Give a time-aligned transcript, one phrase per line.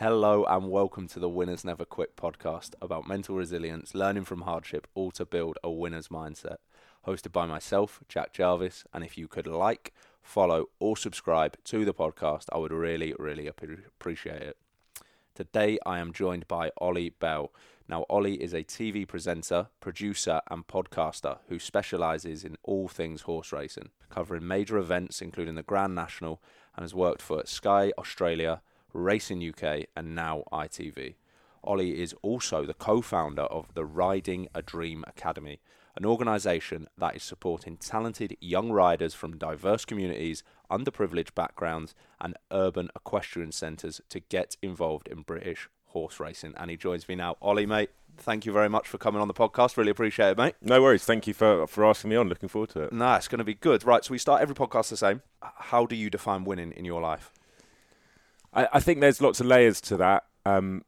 [0.00, 4.86] Hello and welcome to the Winners Never Quit podcast about mental resilience, learning from hardship,
[4.94, 6.58] all to build a winner's mindset.
[7.04, 8.84] Hosted by myself, Jack Jarvis.
[8.94, 9.92] And if you could like,
[10.22, 14.56] follow, or subscribe to the podcast, I would really, really appreciate it.
[15.34, 17.52] Today I am joined by Oli Bell.
[17.88, 23.52] Now, Oli is a TV presenter, producer, and podcaster who specialises in all things horse
[23.52, 26.40] racing, covering major events including the Grand National,
[26.76, 28.62] and has worked for Sky Australia,
[28.98, 31.14] Racing UK, and now ITV.
[31.64, 35.60] Oli is also the co founder of the Riding a Dream Academy,
[35.96, 42.88] an organisation that is supporting talented young riders from diverse communities, underprivileged backgrounds, and urban
[42.94, 46.54] equestrian centres to get involved in British horse racing.
[46.56, 47.36] And he joins me now.
[47.40, 49.76] Oli, mate, thank you very much for coming on the podcast.
[49.76, 50.54] Really appreciate it, mate.
[50.60, 51.04] No worries.
[51.04, 52.28] Thank you for, for asking me on.
[52.28, 52.92] Looking forward to it.
[52.92, 53.84] Nah, it's going to be good.
[53.84, 55.22] Right, so we start every podcast the same.
[55.42, 57.32] How do you define winning in your life?
[58.58, 60.24] I, I think there's lots of layers to that.
[60.44, 60.84] Um,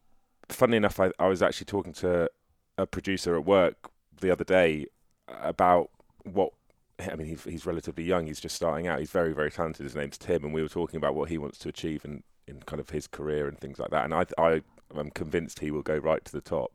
[0.48, 2.28] funny enough, I, I was actually talking to
[2.76, 3.90] a producer at work
[4.20, 4.86] the other day
[5.28, 5.90] about
[6.24, 6.52] what
[6.98, 8.26] I mean, he's, he's relatively young.
[8.26, 8.98] He's just starting out.
[8.98, 9.84] He's very, very talented.
[9.84, 12.60] His name's Tim, and we were talking about what he wants to achieve in, in
[12.66, 14.04] kind of his career and things like that.
[14.04, 14.62] And I, I
[14.98, 16.72] am convinced he will go right to the top.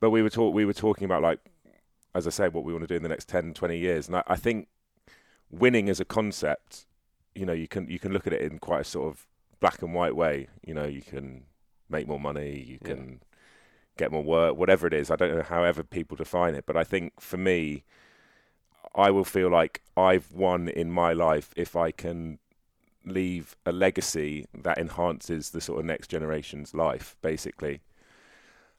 [0.00, 1.38] But we were talk, we were talking about like,
[2.14, 4.08] as I said, what we want to do in the next 10, 20 years.
[4.08, 4.68] And I, I think
[5.48, 6.86] winning as a concept,
[7.34, 9.26] you know, you can you can look at it in quite a sort of
[9.60, 10.48] black and white way.
[10.64, 11.44] You know, you can
[11.88, 13.26] make more money, you can yeah.
[13.96, 15.10] get more work, whatever it is.
[15.10, 17.84] I don't know however people define it, but I think for me,
[18.94, 22.38] I will feel like I've won in my life if I can
[23.04, 27.80] leave a legacy that enhances the sort of next generation's life, basically.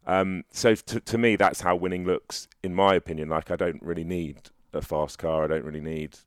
[0.06, 3.30] Um, so to, to me, that's how winning looks, in my opinion.
[3.30, 5.44] Like I don't really need a fast car.
[5.44, 6.18] I don't really need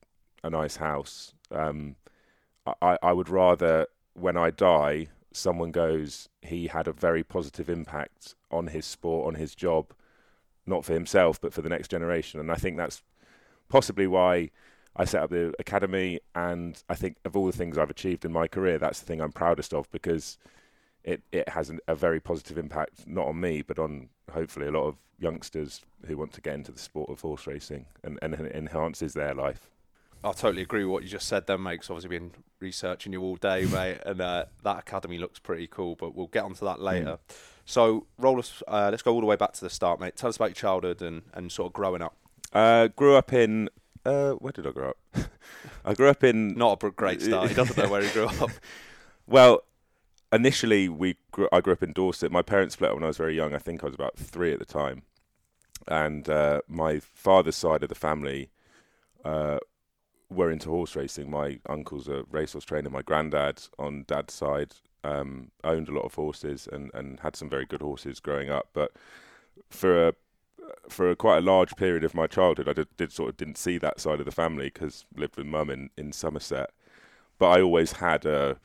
[0.43, 1.35] a nice house.
[1.51, 1.97] Um,
[2.83, 8.35] I, I would rather when I die, someone goes, he had a very positive impact
[8.51, 9.93] on his sport, on his job,
[10.67, 12.41] not for himself, but for the next generation.
[12.41, 13.03] And I think that's
[13.69, 14.51] possibly why
[14.97, 16.21] I set up the academy.
[16.35, 19.21] And I think of all the things I've achieved in my career, that's the thing
[19.21, 20.39] I'm proudest of because
[21.05, 24.73] it, it has an, a very positive impact, not on me, but on hopefully a
[24.73, 28.35] lot of youngsters who want to get into the sport of horse racing and, and
[28.35, 29.71] enhances their life.
[30.23, 31.81] I totally agree with what you just said then, mate.
[31.81, 35.97] Cause obviously been researching you all day, mate, and uh, that academy looks pretty cool.
[35.97, 36.83] But we'll get onto that mm.
[36.83, 37.19] later.
[37.29, 37.37] Mm.
[37.65, 38.63] So, roll us.
[38.67, 40.17] Uh, let's go all the way back to the start, mate.
[40.17, 42.17] Tell us about your childhood and, and sort of growing up.
[42.53, 43.69] Uh, grew up in.
[44.05, 44.97] Uh, where did I grow up?
[45.85, 46.55] I grew up in.
[46.55, 47.49] Not a great start.
[47.49, 48.51] He doesn't know where he grew up.
[49.27, 49.63] well,
[50.33, 52.33] initially we grew, I grew up in Dorset.
[52.33, 53.55] My parents split up when I was very young.
[53.55, 55.03] I think I was about three at the time,
[55.87, 58.51] and uh, my father's side of the family
[59.25, 59.59] uh,
[60.31, 61.31] were into horse racing.
[61.31, 62.89] My uncle's a racehorse trainer.
[62.89, 67.49] My granddad, on dad's side, um, owned a lot of horses and, and had some
[67.49, 68.69] very good horses growing up.
[68.73, 68.93] But
[69.69, 70.15] for a
[70.89, 73.59] for a quite a large period of my childhood, I did, did sort of didn't
[73.59, 76.71] see that side of the family because lived with mum in, in Somerset.
[77.39, 78.59] But I always had a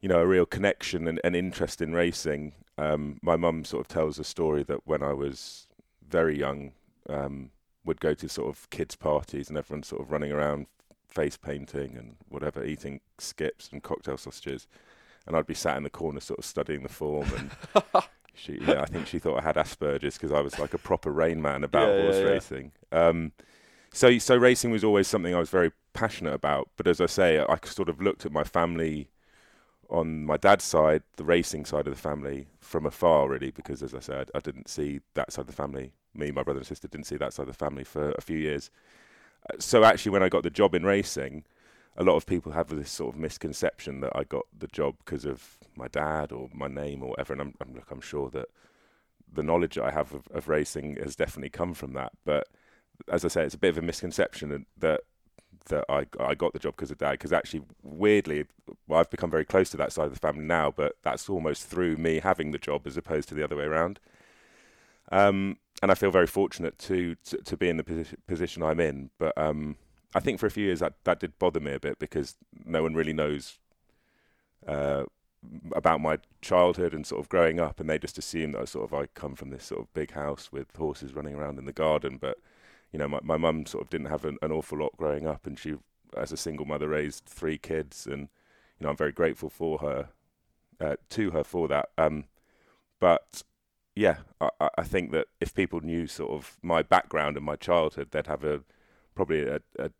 [0.00, 2.52] you know a real connection and, and interest in racing.
[2.76, 5.66] Um, my mum sort of tells a story that when I was
[6.08, 6.72] very young,
[7.08, 7.50] um,
[7.84, 10.66] would go to sort of kids' parties and everyone sort of running around
[11.08, 14.66] face painting and whatever, eating skips and cocktail sausages,
[15.26, 17.50] and I'd be sat in the corner sort of studying the form and.
[18.34, 21.10] she, yeah, I think she thought I had Asperger's because I was like a proper
[21.10, 22.28] rain man about yeah, horse yeah, yeah.
[22.28, 22.72] racing.
[22.92, 23.32] Um,
[23.92, 26.68] so, so racing was always something I was very passionate about.
[26.76, 29.10] But as I say, I sort of looked at my family
[29.88, 33.94] on my dad's side, the racing side of the family, from afar, really, because as
[33.94, 36.88] I said, I didn't see that side of the family me, my brother and sister
[36.88, 38.70] didn't see that side of the family for a few years.
[39.48, 41.44] Uh, so actually, when I got the job in racing,
[41.96, 45.24] a lot of people have this sort of misconception that I got the job because
[45.24, 47.32] of my dad or my name or whatever.
[47.32, 48.48] And I'm, I'm look, I'm sure that
[49.32, 52.12] the knowledge I have of, of racing has definitely come from that.
[52.24, 52.48] But
[53.10, 55.00] as I say, it's a bit of a misconception that
[55.68, 57.12] that I I got the job because of dad.
[57.12, 58.46] Because actually, weirdly,
[58.86, 60.70] well, I've become very close to that side of the family now.
[60.70, 64.00] But that's almost through me having the job as opposed to the other way around.
[65.10, 68.80] Um, and I feel very fortunate to, to, to be in the posi- position I'm
[68.80, 69.10] in.
[69.18, 69.76] But um,
[70.14, 72.82] I think for a few years that that did bother me a bit because no
[72.82, 73.58] one really knows
[74.66, 75.04] uh,
[75.72, 78.84] about my childhood and sort of growing up, and they just assume that I sort
[78.84, 81.72] of I come from this sort of big house with horses running around in the
[81.72, 82.18] garden.
[82.20, 82.38] But
[82.92, 85.46] you know, my my mum sort of didn't have an, an awful lot growing up,
[85.46, 85.74] and she,
[86.16, 88.28] as a single mother, raised three kids, and
[88.78, 90.08] you know, I'm very grateful for her,
[90.80, 91.90] uh, to her for that.
[91.98, 92.24] Um,
[93.00, 93.42] but
[93.94, 98.08] yeah, I, I, think that if people knew sort of my background and my childhood,
[98.10, 98.60] they'd have a
[99.14, 99.90] probably a, a,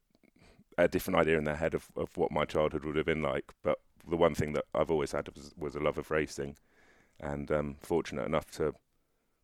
[0.79, 3.52] a different idea in their head of, of what my childhood would have been like.
[3.62, 6.56] But the one thing that I've always had was, was a love of racing,
[7.20, 8.75] and um, fortunate enough to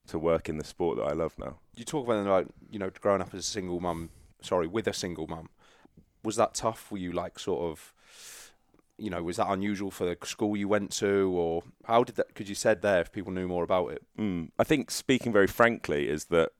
[0.08, 1.58] to work in the sport that I love now.
[1.76, 4.10] You talk about like you know growing up as a single mum.
[4.42, 5.48] Sorry, with a single mum.
[6.22, 6.90] Was that tough?
[6.90, 7.92] Were you like sort of,
[8.98, 12.28] you know, was that unusual for the school you went to, or how did that?
[12.28, 14.02] Because you said there, if people knew more about it.
[14.18, 14.50] Mm.
[14.58, 16.50] I think speaking very frankly is that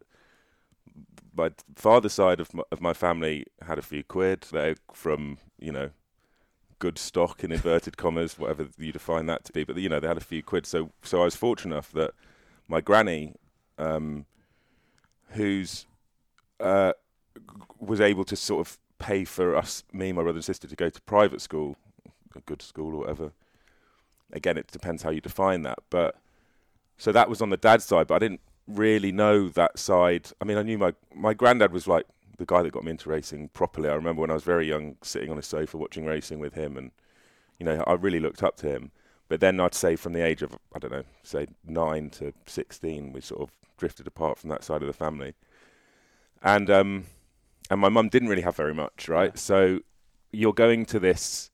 [1.36, 4.46] my father's side of my, of my family had a few quid.
[4.50, 5.90] They're from you know
[6.78, 9.64] good stock in inverted commas, whatever you define that to be.
[9.64, 12.12] But you know they had a few quid, so so I was fortunate enough that
[12.68, 13.34] my granny,
[13.78, 14.26] um,
[15.30, 15.86] who's
[16.60, 16.92] uh,
[17.78, 20.88] was able to sort of pay for us, me, my brother and sister, to go
[20.88, 21.76] to private school,
[22.34, 23.32] a good school or whatever.
[24.32, 26.16] Again, it depends how you define that, but
[26.96, 30.30] so that was on the dad's side, but I didn't really know that side.
[30.40, 32.06] I mean, I knew my my granddad was like
[32.38, 33.88] the guy that got me into racing properly.
[33.88, 36.76] I remember when I was very young, sitting on a sofa watching racing with him,
[36.76, 36.90] and
[37.58, 38.90] you know, I really looked up to him.
[39.34, 43.12] But then I'd say from the age of I don't know, say nine to sixteen,
[43.12, 45.34] we sort of drifted apart from that side of the family.
[46.40, 47.06] And um,
[47.68, 49.32] and my mum didn't really have very much, right?
[49.34, 49.40] Yeah.
[49.40, 49.80] So
[50.30, 51.50] you're going to this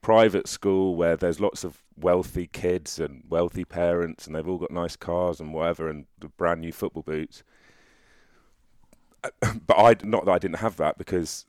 [0.00, 4.70] private school where there's lots of wealthy kids and wealthy parents, and they've all got
[4.70, 6.06] nice cars and whatever, and
[6.36, 7.42] brand new football boots.
[9.66, 11.46] But I not that I didn't have that because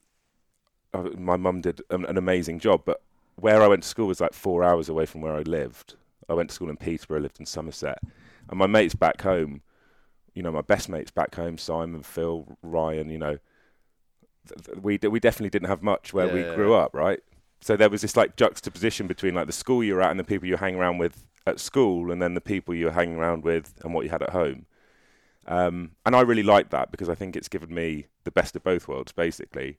[0.95, 2.81] uh, my mum did an, an amazing job.
[2.86, 3.04] But
[3.42, 5.96] where I went to school was like four hours away from where I lived.
[6.28, 8.00] I went to school in Peterborough, I lived in Somerset,
[8.50, 9.62] and my mates back home,
[10.36, 13.40] you know, my best mates back home, Simon, Phil, Ryan, you know,
[14.48, 16.54] th- th- we d- we definitely didn't have much where we Yeah.
[16.54, 17.22] grew up, right?
[17.62, 20.48] So there was this like juxtaposition between like the school you're at and the people
[20.48, 23.94] you hang around with at school, and then the people you're hanging around with and
[23.94, 24.66] what you had at home.
[25.48, 28.64] Um, and I really like that because I think it's given me the best of
[28.64, 29.12] both worlds.
[29.12, 29.78] Basically,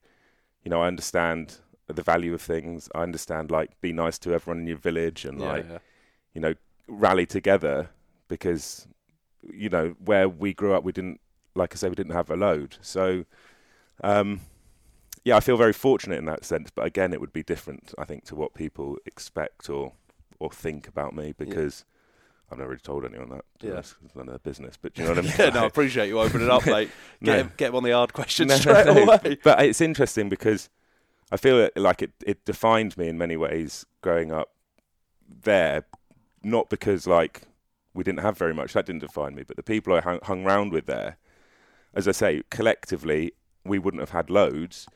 [0.64, 1.58] you know, I understand
[1.92, 2.88] the value of things.
[2.94, 5.78] I understand like be nice to everyone in your village and Yeah, like yeah.
[6.34, 6.54] you know
[6.88, 7.90] rally together
[8.28, 8.86] because
[9.52, 11.20] you know where we grew up we didn't
[11.54, 12.76] like I say we didn't have a load.
[12.80, 13.24] So
[14.02, 14.40] um,
[15.24, 16.70] yeah, I feel very fortunate in that sense.
[16.70, 19.92] But again, it would be different I think to what people expect or
[20.38, 21.84] or think about me because.
[22.52, 23.44] I've never really told anyone that.
[23.60, 23.78] to Yeah.
[23.78, 24.76] It's none of their business.
[24.76, 25.34] But do you know what I mean?
[25.38, 26.90] yeah, no, I appreciate you opening it up, mate.
[27.22, 27.36] Get, No.
[27.36, 29.38] him, get him on the hard questions No, straight no, away.
[29.44, 30.68] But it's interesting because
[31.32, 34.50] I feel it, like it, it defined me in many ways growing up
[35.42, 35.84] there,
[36.42, 37.42] not because like
[37.94, 40.44] we didn't have very much, that didn't define me, but the people I hung, hung
[40.44, 41.16] round with there,
[41.94, 43.32] as I say, collectively,
[43.64, 44.86] we wouldn't have had loads,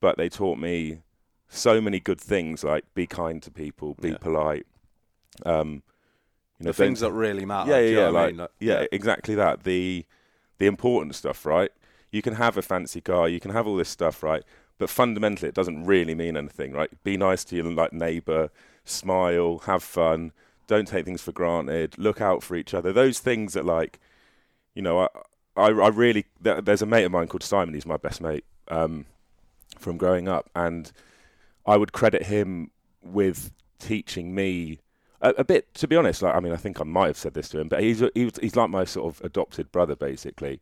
[0.00, 1.02] but they taught me
[1.48, 4.18] so many good things like be kind to people, be Yeah.
[4.18, 4.66] polite.
[5.44, 5.82] Um,
[6.58, 7.70] you know, the things that really matter.
[7.70, 8.36] yeah, yeah, yeah, like, mean?
[8.38, 9.64] Like, yeah, exactly that.
[9.64, 10.06] The
[10.58, 11.70] the important stuff, right?
[12.10, 14.42] You can have a fancy car, you can have all this stuff, right?
[14.78, 16.90] But fundamentally, it doesn't really mean anything, right?
[17.02, 18.50] Be nice to your like neighbour,
[18.84, 20.32] smile, have fun,
[20.66, 22.92] don't take things for granted, look out for each other.
[22.92, 23.98] Those things that, like,
[24.74, 25.08] you know, I
[25.56, 27.74] I, I really there, there's a mate of mine called Simon.
[27.74, 29.06] He's my best mate um,
[29.78, 30.92] from growing up, and
[31.64, 32.70] I would credit him
[33.02, 34.80] with teaching me
[35.20, 35.72] a, a bit.
[35.74, 37.68] To be honest, like I mean, I think I might have said this to him,
[37.68, 40.60] but he's he he's like my sort of adopted brother, basically.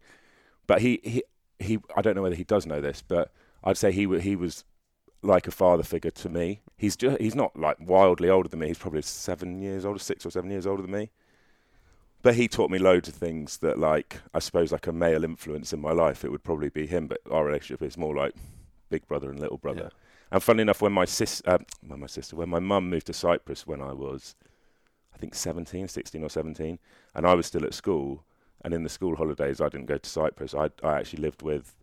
[0.67, 1.25] But he he
[1.59, 1.79] he.
[1.97, 3.33] I don't know whether he does know this, but
[3.65, 4.65] I'd say he he was
[5.23, 6.61] like a father figure to me.
[6.77, 8.69] He's just he's not like wildly older than me.
[8.69, 11.11] He's probably seven years older, six or seven years older than me.
[12.23, 15.75] But he taught me loads of things that, like, I suppose, like a male influence
[15.75, 17.07] in my life, it would probably be him.
[17.07, 18.35] But our relationship is more like
[18.89, 19.91] big brother and little brother.
[20.31, 23.13] And funnily enough, when my sis, uh, when my sister, when my mum moved to
[23.13, 24.37] Cyprus when I was,
[25.15, 26.79] I think 17, 16 or 17,
[27.15, 28.25] and I was still at school,
[28.63, 30.55] and in the school holidays, I didn't go to Cyprus.
[30.55, 31.75] I, I actually lived with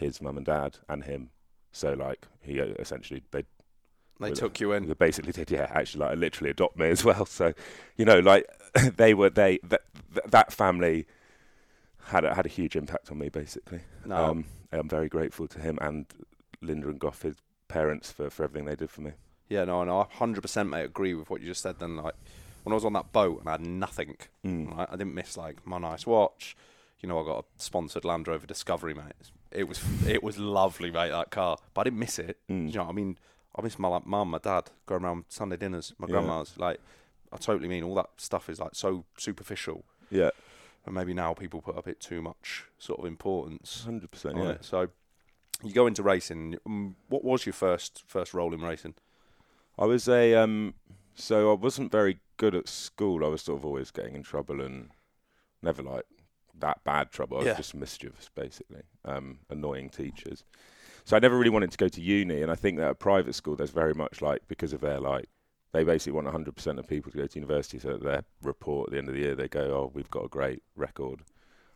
[0.00, 1.30] his mum and dad and him.
[1.72, 3.44] So, like, he uh, essentially, they
[4.18, 4.86] They took you in.
[4.88, 7.26] they basically did, yeah, actually, like, literally adopt me as well.
[7.26, 7.52] So,
[7.96, 8.46] you know, like,
[8.96, 9.82] they were, they, that,
[10.26, 11.06] that family
[12.06, 13.80] had a, had a huge impact on me, basically.
[14.04, 16.06] No, Um, I'm very grateful to him and
[16.60, 17.36] Linda and Goff, his
[17.68, 19.12] parents, for, for everything they did for me.
[19.48, 20.84] yeah, no, no, I hundred percent, mate.
[20.84, 21.78] Agree with what you just said.
[21.78, 22.14] Then, like,
[22.64, 24.76] when I was on that boat and I had nothing, Mm.
[24.76, 26.56] right, I didn't miss like my nice watch.
[27.00, 29.30] You know, I got a sponsored Land Rover Discovery, mate.
[29.52, 31.10] It was it was lovely, mate.
[31.10, 32.38] That car, but I didn't miss it.
[32.48, 32.68] Mm.
[32.68, 33.18] You know, what I mean,
[33.56, 36.12] I miss my like mum, my dad, going around Sunday dinners, my Yeah.
[36.12, 36.56] grandma's.
[36.56, 36.80] Like,
[37.32, 40.30] I totally mean all that stuff is like so superficial, Yeah,
[40.86, 44.36] and maybe now people put a bit too much sort of importance 100%.
[44.36, 44.50] Yeah.
[44.50, 44.64] it.
[44.64, 44.88] So,
[45.62, 46.56] you go into racing.
[46.64, 48.94] Um, what was your first first role in racing?
[49.78, 50.74] I was a, um,
[51.14, 53.24] so I wasn't very good at school.
[53.24, 54.90] I was sort of always getting in trouble and
[55.62, 56.04] never like
[56.60, 57.36] that bad trouble.
[57.38, 57.54] I was Yeah.
[57.56, 60.44] just mischievous, basically, um, annoying teachers.
[61.04, 63.34] So I never really wanted to go to uni, and I think that at private
[63.34, 65.26] school, there's very much like because of their like
[65.72, 67.78] they basically want 100% of people to go to university.
[67.78, 70.24] So that their report at the end of the year, they go, "Oh, we've got
[70.24, 71.20] a great record."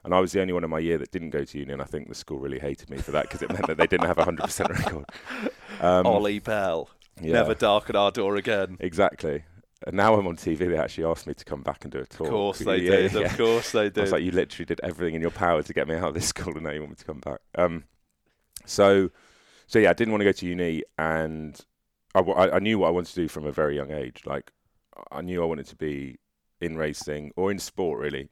[0.05, 1.81] And I was the only one in my year that didn't go to uni, and
[1.81, 4.07] I think the school really hated me for that because it meant that they didn't
[4.07, 5.07] have a 100% record.
[5.81, 6.88] Um, Oli Bell.
[7.21, 8.76] yeah, Never darken our door again.
[8.81, 9.45] exactly.
[9.87, 10.59] And now I'm on TV.
[10.59, 12.26] They actually asked me to come back and do a talk.
[12.26, 13.12] Of course they Yeah, did.
[13.12, 13.21] yeah.
[13.21, 14.00] Of course they I did.
[14.00, 16.26] was like, you literally did everything in your power to get me out of this
[16.35, 17.41] school, and now you want me to come back.
[17.57, 17.85] Um,
[18.64, 19.11] so,
[19.67, 21.61] so yeah, I didn't want to go to uni, and
[22.14, 24.23] I, I, I knew what I wanted to do from a very young age.
[24.25, 24.53] Like,
[25.12, 26.19] I knew I wanted to be
[26.61, 28.29] in racing or in sport, really,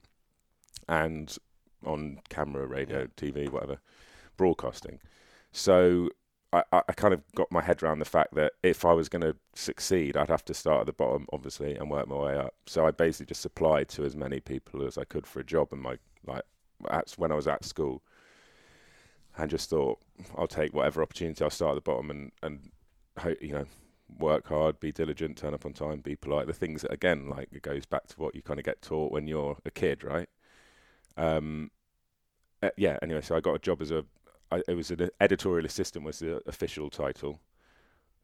[0.88, 1.36] and
[1.84, 3.78] on camera, radio, TV, whatever,
[4.36, 5.00] broadcasting.
[5.52, 6.08] So.
[6.52, 9.22] I, I kind of got my head around the fact that if I was going
[9.22, 12.54] to succeed, I'd have to start at the bottom, obviously, and work my way up.
[12.66, 15.68] So I basically just applied to as many people as I could for a job,
[15.72, 16.42] and my like
[16.90, 18.02] at, when I was at school,
[19.38, 19.98] and just thought
[20.36, 21.42] I'll take whatever opportunity.
[21.42, 22.70] I'll start at the bottom and and
[23.40, 23.66] you know
[24.18, 26.46] work hard, be diligent, turn up on time, be polite.
[26.46, 29.10] The things that again like it goes back to what you kind of get taught
[29.10, 30.28] when you're a kid, right?
[31.16, 31.70] Um,
[32.62, 32.98] uh, yeah.
[33.02, 34.04] Anyway, so I got a job as a
[34.52, 37.40] I, it was an editorial assistant was the official title.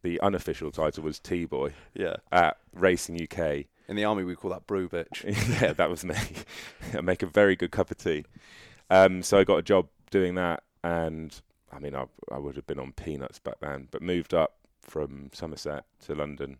[0.02, 2.16] The unofficial title was T boy yeah.
[2.30, 3.64] at Racing UK.
[3.88, 5.24] In the army, we call that brew bitch.
[5.62, 6.14] yeah, that was me.
[6.94, 8.26] I make a very good cup of tea.
[8.90, 11.40] Um, so I got a job doing that, and
[11.72, 15.30] I mean, I, I would have been on peanuts back then, but moved up from
[15.32, 16.58] Somerset to London.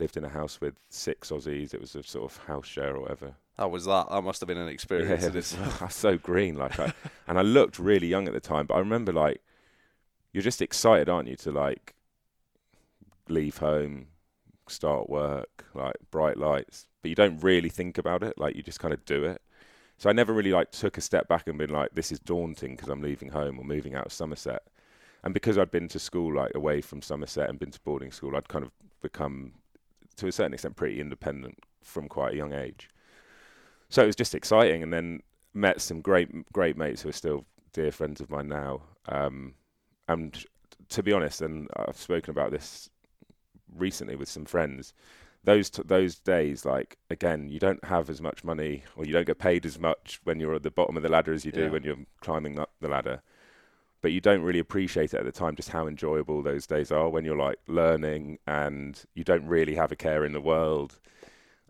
[0.00, 1.72] Lived in a house with six Aussies.
[1.72, 3.34] It was a sort of house share or whatever.
[3.58, 4.08] How was that?
[4.10, 5.22] That must have been an experience.
[5.22, 6.92] Yeah, in it's- I was so green, like, I,
[7.28, 8.66] and I looked really young at the time.
[8.66, 9.42] But I remember, like,
[10.32, 11.94] you're just excited, aren't you, to like
[13.28, 14.06] leave home,
[14.68, 18.36] start work, like bright lights, but you don't really think about it.
[18.38, 19.40] Like, you just kind of do it.
[19.98, 22.74] So I never really like took a step back and been like, this is daunting
[22.74, 24.62] because I'm leaving home or moving out of Somerset.
[25.22, 28.36] And because I'd been to school like away from Somerset and been to boarding school,
[28.36, 29.52] I'd kind of become,
[30.16, 32.90] to a certain extent, pretty independent from quite a young age.
[33.94, 35.20] So it was just exciting, and then
[35.52, 38.82] met some great great mates who are still dear friends of mine now.
[39.06, 39.54] Um,
[40.08, 40.44] and
[40.88, 42.90] to be honest, and I've spoken about this
[43.72, 44.94] recently with some friends.
[45.44, 49.28] Those t- those days, like again, you don't have as much money, or you don't
[49.28, 51.66] get paid as much when you're at the bottom of the ladder as you do
[51.66, 51.70] Yeah.
[51.70, 53.22] when you're climbing up the ladder.
[54.02, 57.08] But you don't really appreciate it at the time, just how enjoyable those days are
[57.08, 60.98] when you're like learning and you don't really have a care in the world.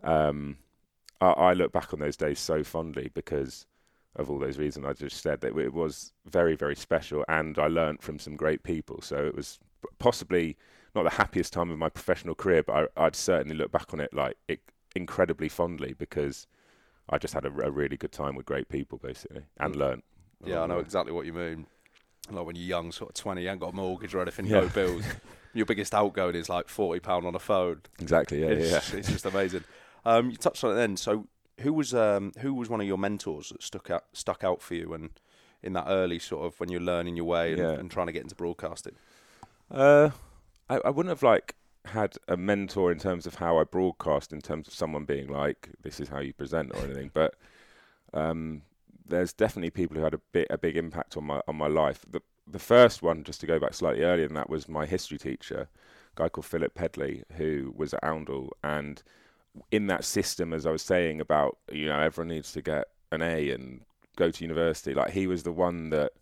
[0.03, 0.57] Um,
[1.21, 3.65] I, I look back on those days so fondly because
[4.15, 7.67] of all those reasons I just said that it was very very special, and I
[7.67, 9.01] learnt from some great people.
[9.01, 9.59] So it was
[9.99, 10.57] possibly
[10.95, 13.99] not the happiest time of my professional career, but I, I'd certainly look back on
[13.99, 14.61] it like it,
[14.95, 16.47] incredibly fondly because
[17.09, 19.79] I just had a, a really good time with great people, basically, and mm.
[19.79, 20.03] learnt.
[20.43, 20.81] Yeah, I know way.
[20.81, 21.67] exactly what you mean.
[22.31, 24.61] Like when you're young, sort of 20, you ain't got a mortgage or anything, Yeah.
[24.61, 25.03] no bills.
[25.53, 27.81] Your biggest outgoing is like £40 on a phone.
[27.99, 28.41] Exactly.
[28.41, 28.47] Yeah.
[28.47, 28.99] it's, Yeah.
[28.99, 29.63] it's just amazing.
[30.05, 30.97] Um, you touched on it then.
[30.97, 31.27] So,
[31.61, 34.75] who was um, who was one of your mentors that stuck out stuck out for
[34.75, 35.09] you, and
[35.63, 37.71] in that early sort of when you're learning your way and, Yeah.
[37.71, 38.95] and trying to get into broadcasting?
[39.71, 40.11] Uh,
[40.69, 44.41] I, I wouldn't have like had a mentor in terms of how I broadcast, in
[44.41, 47.09] terms of someone being like, "This is how you present" or anything.
[47.13, 47.35] But
[48.13, 48.61] um,
[49.07, 52.05] there's definitely people who had a bit a big impact on my on my life.
[52.09, 55.17] The the first one, just to go back slightly earlier than that, was my history
[55.17, 55.61] teacher,
[56.15, 59.01] a guy called Philip Pedley, who was at Oundle, and
[59.71, 63.21] in that system, as I was saying about you know everyone needs to get an
[63.21, 63.81] A and
[64.15, 64.93] go to university.
[64.93, 66.13] Like he was the one that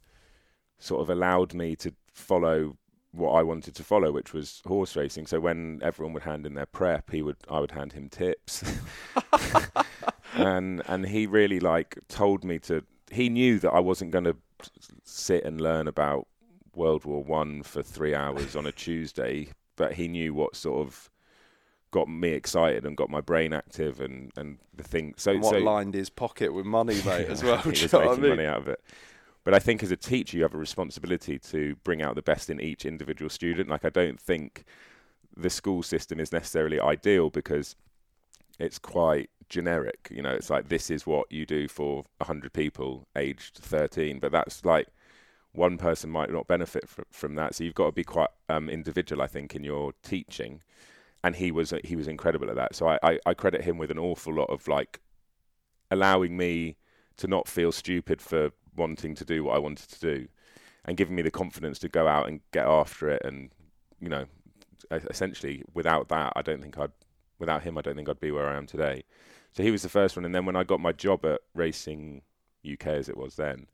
[0.80, 2.78] sort of allowed me to follow
[3.12, 5.28] what I wanted to follow, which was horse racing.
[5.28, 8.64] So when everyone would hand in their prep, he would I would hand him tips,
[10.34, 12.84] and and he really like told me to.
[13.12, 14.36] He knew that I wasn't going to
[15.04, 16.28] sit and learn about
[16.76, 21.12] World War One for three hours on a Tuesday, but he knew what sort of
[21.94, 25.16] got me excited and got my brain active and and the thing.
[25.18, 27.62] So And what so lined his pocket with money, mate, as well.
[27.62, 28.30] he was what I making mean?
[28.30, 28.82] money out of it.
[29.46, 32.50] But I think as a teacher, you have a responsibility to bring out the best
[32.50, 33.70] in each individual student.
[33.70, 34.66] Like I don't think
[35.36, 37.76] the school system is necessarily ideal because
[38.60, 40.10] it's quite generic.
[40.12, 44.32] You know, it's like this is what you do for hundred people aged thirteen, but
[44.32, 44.88] that's like
[45.54, 47.56] one person might not benefit fr- from that.
[47.56, 50.62] So you've got to be quite um, individual, I think, in your teaching.
[51.24, 52.76] And he was he was incredible at that.
[52.76, 55.00] So I, I, I credit him with an awful lot of like
[55.90, 56.78] allowing me
[57.18, 60.28] to not feel stupid for wanting to do what I wanted to do,
[60.86, 63.22] and giving me the confidence to go out and get after it.
[63.24, 63.52] And
[64.02, 64.26] you know,
[64.92, 66.92] essentially, without that, I don't think I'd
[67.40, 69.04] without him, I don't think I'd be where I am today.
[69.54, 72.22] So he was the first one, and then when I got my job at Racing
[72.70, 73.68] UK, as it was then,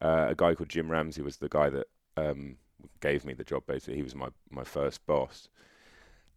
[0.00, 2.56] uh, a guy called Jim Ramsey was the guy that um,
[3.00, 3.64] gave me the job.
[3.66, 5.48] Basically, he was my my first boss,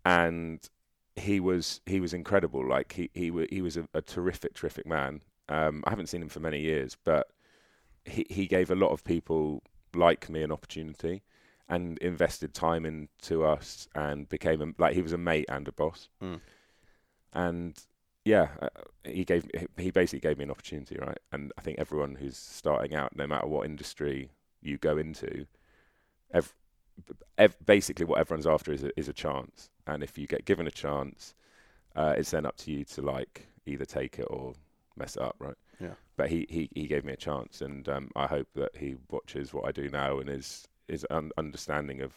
[0.05, 0.67] and
[1.15, 2.67] he was he was incredible.
[2.67, 5.21] Like he he he was a, a terrific terrific man.
[5.49, 7.27] Um, I haven't seen him for many years, but
[8.05, 9.61] he he gave a lot of people
[9.95, 11.21] like me an opportunity
[11.69, 15.71] and invested time into us and became a, like he was a mate and a
[15.71, 16.09] boss.
[16.21, 16.41] Mm.
[17.31, 17.79] And
[18.25, 18.69] yeah, uh,
[19.05, 21.19] he gave he basically gave me an opportunity, right?
[21.31, 24.31] And I think everyone who's starting out, no matter what industry
[24.61, 25.45] you go into,
[26.33, 26.53] ev-
[27.37, 29.69] ev- basically what everyone's after is a, is a chance.
[29.87, 31.33] And if you get given a chance,
[31.95, 34.53] uh, it's then up to you to like either take it or
[34.95, 35.55] mess it up, right?
[35.79, 35.93] Yeah.
[36.15, 39.53] But he, he, he gave me a chance, and um, I hope that he watches
[39.53, 42.13] what I do now and is is un- understanding of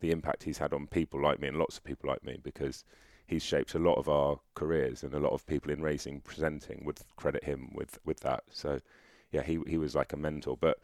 [0.00, 2.82] the impact he's had on people like me and lots of people like me because
[3.26, 6.82] he's shaped a lot of our careers and a lot of people in racing presenting
[6.84, 8.44] would credit him with with that.
[8.50, 8.80] So
[9.30, 10.78] yeah, he he was like a mentor, but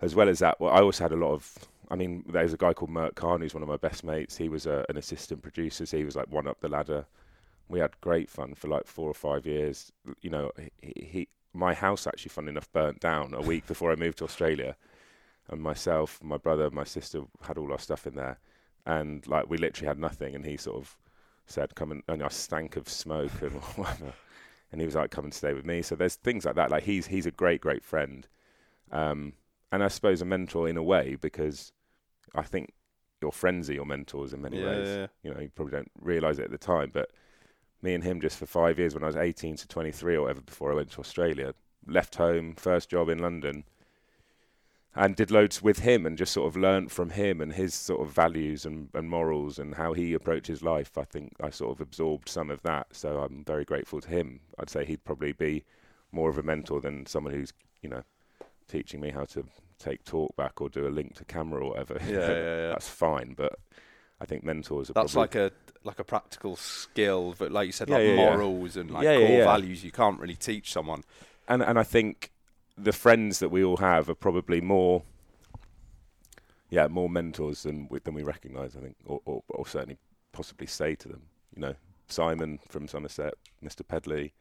[0.00, 1.58] as well as that, well, I also had a lot of.
[1.92, 4.38] I mean, there's a guy called Mert Khan who's one of my best mates.
[4.38, 7.04] He was a, an assistant producer, so he was like one up the ladder.
[7.68, 9.92] We had great fun for like four or five years.
[10.22, 13.96] You know, he, he my house actually, fun enough, burnt down a week before I
[13.96, 14.74] moved to Australia,
[15.50, 18.38] and myself, my brother, my sister had all our stuff in there,
[18.86, 20.34] and like we literally had nothing.
[20.34, 20.96] And he sort of
[21.46, 24.14] said, "Come and," and I stank of smoke and whatever.
[24.70, 26.70] And he was like, "Come and stay with me." So there's things like that.
[26.70, 28.26] Like he's he's a great great friend.
[28.90, 29.34] Um,
[29.70, 31.72] and I suppose a mentor in a way because
[32.34, 32.72] I think
[33.20, 34.88] your friends are your mentors in many Yeah, ways.
[34.88, 35.06] yeah.
[35.22, 37.10] You know, you probably don't realise it at the time, but
[37.82, 40.40] me and him just for five years when I was 18 to 23 or whatever
[40.40, 41.54] before I went to Australia,
[41.86, 43.64] left home, first job in London,
[44.94, 48.02] and did loads with him and just sort of learnt from him and his sort
[48.06, 50.98] of values and, and morals and how he approaches life.
[50.98, 54.40] I think I sort of absorbed some of that, so I'm very grateful to him.
[54.58, 55.64] I'd say he'd probably be
[56.12, 58.02] more of a mentor than someone who's, you know,
[58.68, 59.44] teaching me how to
[59.78, 61.98] take talk back or do a link to camera or whatever.
[62.06, 62.68] Yeah, yeah, yeah.
[62.70, 63.58] That's fine, but
[64.20, 65.50] I think mentors are That's like a
[65.84, 69.44] like a practical skill, but like you said, Yeah, like yeah, morals and like core
[69.44, 69.82] values.
[69.82, 71.02] You can't really teach someone.
[71.48, 72.30] and and I think
[72.78, 75.02] the friends that we all have are probably more,
[76.70, 78.76] yeah, more mentors than we, than we recognise.
[78.76, 79.98] I think, or, or or certainly
[80.32, 81.22] possibly say to them.
[81.54, 81.74] You know,
[82.08, 83.86] Simon from Somerset, Mr.
[83.86, 84.32] Pedley,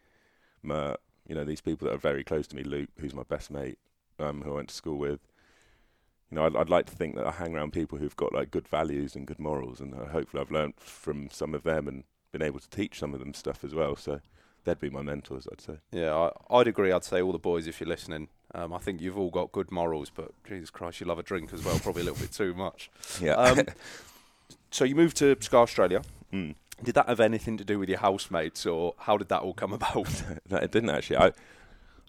[0.63, 1.00] Mert.
[1.28, 2.63] You know, these people that are very close to me.
[2.63, 3.78] Luke, who's my best mate,
[4.19, 5.19] um, who I went to school with.
[6.30, 8.52] You know, I'd, I'd like to think that I hang around people who've got like
[8.52, 12.04] good values and good morals, and uh, hopefully I've learnt from some of them and
[12.32, 13.95] been able to teach some of them stuff as well.
[13.95, 14.21] So
[14.63, 15.74] they'd be my mentors, I'd say.
[15.91, 16.91] Yeah, I, I'd agree.
[16.91, 19.71] I'd say all the boys, if you're listening, um, I think you've all got good
[19.71, 22.54] morals, but Jesus Christ, you love a drink as well, probably a little bit too
[22.54, 22.89] much.
[23.21, 23.34] Yeah.
[23.34, 23.65] Um,
[24.71, 26.02] so you moved to Sky Australia.
[26.34, 26.56] Mm.
[26.84, 29.74] Did that have anything to do with your housemates, or how did that all come
[29.74, 30.24] about?
[30.50, 31.17] No, it didn't actually.
[31.17, 31.32] I,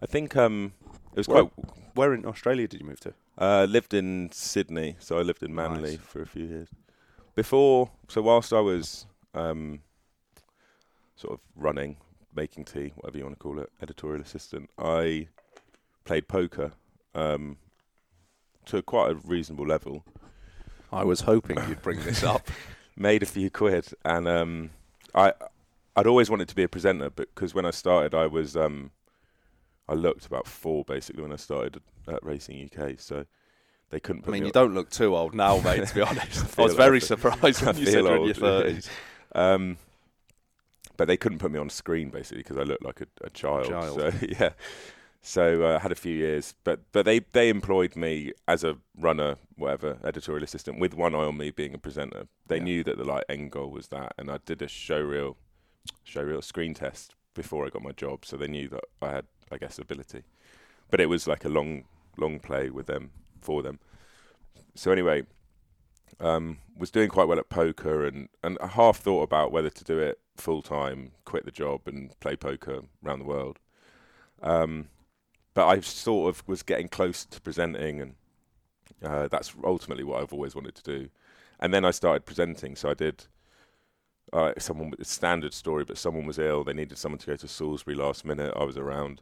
[0.01, 0.73] I think um,
[1.13, 1.67] it was Where, quite.
[1.95, 3.15] where in Australia did you move to?
[3.39, 6.01] Uh, lived in Sydney, so I lived in Manly Nice.
[6.01, 6.69] for a few years.
[7.35, 9.81] Before, so whilst I was um,
[11.17, 11.97] sort of running,
[12.35, 15.29] making tea, whatever you want to call it, editorial assistant, I
[16.05, 16.73] played poker
[17.15, 17.57] um,
[18.67, 20.05] to quite a reasonable level.
[20.93, 22.51] I was hoping you'd bring this up.
[22.97, 24.71] made a few quid, and um,
[25.15, 25.33] I
[25.97, 28.91] I'd always wanted to be a presenter, but because when I started, I was um,
[29.89, 33.25] I looked about four basically when I started at, Racing UK, so
[33.91, 34.35] they couldn't put me on.
[34.35, 34.49] I mean, me.
[34.49, 35.87] you don't look too old now, mate.
[35.87, 37.03] To be honest, I, feel was very old.
[37.03, 38.89] surprised I when you said you're in your thirties.
[39.35, 39.79] Um,
[40.99, 43.67] but they couldn't put me on screen basically because I looked like a, a child.
[43.67, 43.99] Child.
[43.99, 44.51] So yeah,
[45.23, 48.77] so uh, I had a few years, but but they they employed me as a
[48.99, 52.27] runner, whatever, editorial assistant, with one eye on me being a presenter.
[52.47, 52.65] They Yeah.
[52.65, 55.37] knew that the like end goal was that, and I did a showreel,
[56.07, 59.59] showreel screen test before I got my job, so they knew that I had, I
[59.59, 60.23] guess, ability.
[60.91, 61.85] But it was like a long
[62.17, 63.11] long play with them
[63.41, 63.79] for them.
[64.75, 65.25] So anyway,
[66.21, 69.85] um, was doing quite well at poker and, and I half thought about whether to
[69.85, 73.59] do it full time, quit the job and play poker around the world.
[74.43, 74.89] Um,
[75.55, 78.15] but I sort of was getting close to presenting and
[79.03, 81.09] uh, that's ultimately what I've always wanted to do.
[81.61, 83.27] And then I started presenting, so I did.
[84.33, 86.65] Uh, someone it's a standard story, but someone was ill.
[86.65, 88.53] They needed someone to go to Salisbury last minute.
[88.57, 89.21] I was around,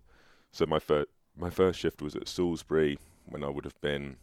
[0.53, 4.17] so my first my first shift was at Salisbury when I would have been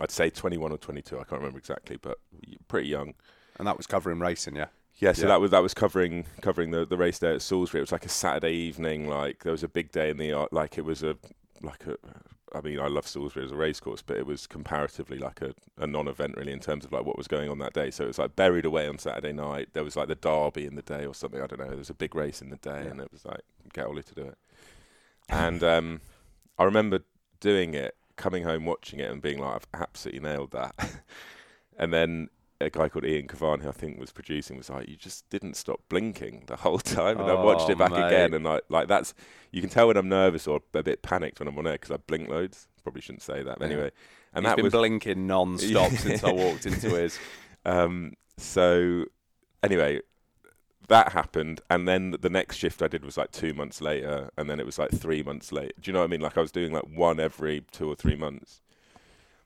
[0.00, 1.14] I'd say 21 or 22.
[1.16, 2.18] I can't remember exactly, but
[2.66, 3.14] pretty young.
[3.58, 4.66] And that was covering racing, yeah.
[4.96, 5.28] Yeah, so Yeah.
[5.28, 7.80] that was that was covering covering the, the race day at Salisbury.
[7.80, 9.08] It was like a Saturday evening.
[9.08, 10.52] Like there was a big day in the art.
[10.52, 11.16] Like it was a
[11.62, 11.96] like a.
[12.56, 15.54] I mean, I love Salisbury as a race course, but it was comparatively like a,
[15.76, 17.90] a non-event really in terms of like what was going on that day.
[17.90, 19.70] So it was like buried away on Saturday night.
[19.72, 21.40] There was like the Derby in the day or something.
[21.42, 21.66] I don't know.
[21.66, 22.90] There was a big race in the day, Yeah.
[22.92, 23.40] and it was like
[23.72, 24.38] get Oli to do it.
[25.30, 26.00] And um,
[26.58, 27.00] I remember
[27.40, 30.74] doing it, coming home, watching it, and being like, I've absolutely nailed that.
[31.78, 32.28] and then
[32.60, 35.56] a guy called Ian Kavan, who I think was producing, was like, "You just didn't
[35.56, 37.98] stop blinking the whole time." And I watched Oh, it back mate.
[37.98, 39.14] again, and like, like that's
[39.52, 41.90] you can tell when I'm nervous or a bit panicked when I'm on air because
[41.90, 42.68] I blink loads.
[42.82, 43.70] Probably shouldn't say that, but Yeah.
[43.70, 43.90] anyway.
[44.34, 47.20] And He's that been was blinking non-stop since I walked into his.
[47.64, 49.04] um, so
[49.62, 50.00] anyway,
[50.88, 54.48] that happened, and then the next shift I did was like two months later, and
[54.48, 55.72] then it was like three months later.
[55.80, 56.20] Do you know what I mean?
[56.20, 58.60] Like I was doing like one every two or three months,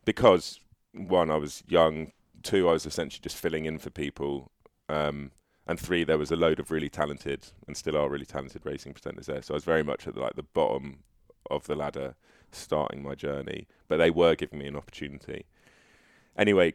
[0.05, 0.61] because
[0.93, 4.51] one I was young, two I was essentially just filling in for people,
[4.89, 5.31] um,
[5.67, 8.95] and three there was a load of really talented and still are really talented racing
[8.95, 9.43] presenters there.
[9.43, 11.01] So I was very much at the, like the bottom
[11.51, 12.15] of the ladder,
[12.51, 15.45] starting my journey, but they were giving me an opportunity.
[16.37, 16.75] Anyway,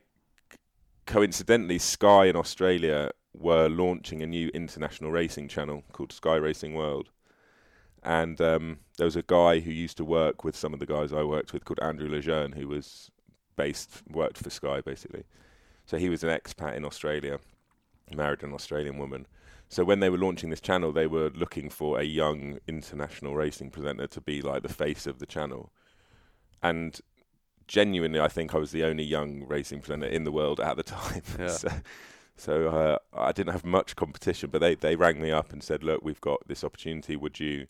[1.05, 7.09] coincidentally, Sky in Australia were launching a new international racing channel called Sky Racing World.
[8.03, 11.13] And um, there was a guy who used to work with some of the guys
[11.13, 13.09] I worked with called Andrew Lejeune, who was
[13.55, 15.23] based, worked for Sky basically.
[15.85, 17.39] So he was an expat in Australia,
[18.13, 19.25] married an Australian woman.
[19.69, 23.71] So when they were launching this channel, they were looking for a young international racing
[23.71, 25.71] presenter to be like the face of the channel.
[26.61, 26.99] And
[27.67, 30.83] genuinely, I think I was the only young racing presenter in the world at the
[30.99, 31.23] time.
[31.39, 31.47] Yeah.
[31.47, 31.69] so
[32.35, 35.83] so uh, I didn't have much competition, but they, they rang me up and said,
[35.83, 37.15] "Look, we've got this opportunity.
[37.15, 37.67] Would you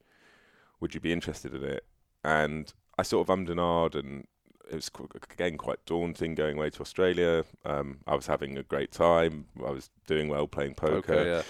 [0.80, 1.86] would you be interested in it?"
[2.23, 4.28] And I sort of ummed and ahed, and
[4.69, 7.43] it was qu- again quite daunting going away to Australia.
[7.65, 9.45] Um, I was having a great time.
[9.65, 11.13] I was doing well playing poker.
[11.13, 11.43] Okay,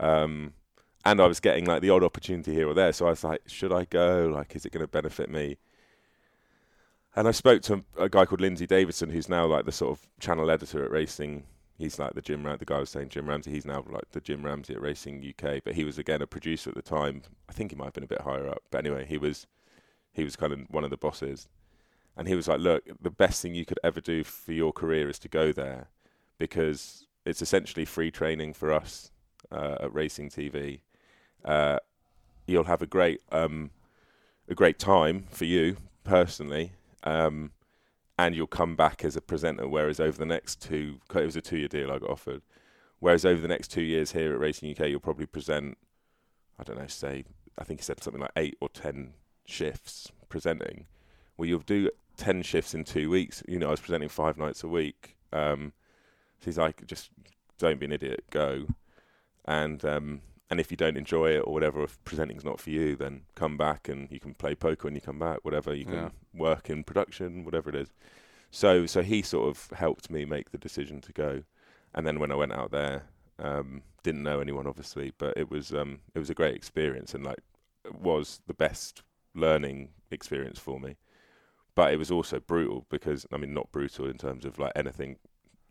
[0.00, 0.22] yeah.
[0.22, 0.52] Um,
[1.04, 2.92] and I was getting like the odd opportunity here or there.
[2.92, 4.30] So I was like, should I go?
[4.34, 5.56] Like, is it going to benefit me?
[7.14, 10.06] And I spoke to a guy called Lindsay Davidson, who's now like the sort of
[10.18, 11.44] channel editor at Racing.
[11.78, 12.56] He's like the Jim Ram.
[12.58, 13.50] The guy was saying Jim Ramsey.
[13.50, 15.62] He's now like the Jim Ramsey at Racing UK.
[15.62, 17.22] But he was again a producer at the time.
[17.48, 18.62] I think he might have been a bit higher up.
[18.70, 19.46] But anyway, he was
[20.12, 21.48] he was kind of one of the bosses.
[22.16, 25.10] And he was like, look, the best thing you could ever do for your career
[25.10, 25.88] is to go there,
[26.38, 29.10] because it's essentially free training for us
[29.52, 30.80] uh, at Racing TV.
[31.44, 31.78] Uh,
[32.46, 33.70] you'll have a great um,
[34.48, 36.72] a great time for you personally,
[37.04, 37.50] um,
[38.18, 39.68] and you'll come back as a presenter.
[39.68, 42.42] Whereas over the next two, it was a two year deal I got offered.
[42.98, 45.76] Whereas over the next two years here at Racing UK, you'll probably present,
[46.58, 47.24] I don't know, say
[47.58, 50.86] I think he said something like eight or ten shifts presenting.
[51.36, 53.42] Well, you'll do ten shifts in two weeks.
[53.46, 55.16] You know, I was presenting five nights a week.
[55.32, 55.72] Um,
[56.40, 57.10] so he's like, just
[57.58, 58.66] don't be an idiot, go.
[59.44, 60.20] And um,
[60.50, 63.56] and if you don't enjoy it or whatever, if presenting's not for you, then come
[63.56, 65.38] back and you can play poker when you come back.
[65.42, 66.10] Whatever you can Yeah.
[66.34, 67.92] work in production, whatever it is.
[68.50, 71.42] So so he sort of helped me make the decision to go.
[71.94, 75.72] And then when I went out there, um, didn't know anyone obviously, but it was
[75.74, 77.40] um, it was a great experience and like
[77.92, 79.02] was the best
[79.34, 80.96] learning experience for me.
[81.74, 85.18] But it was also brutal because I mean not brutal in terms of like anything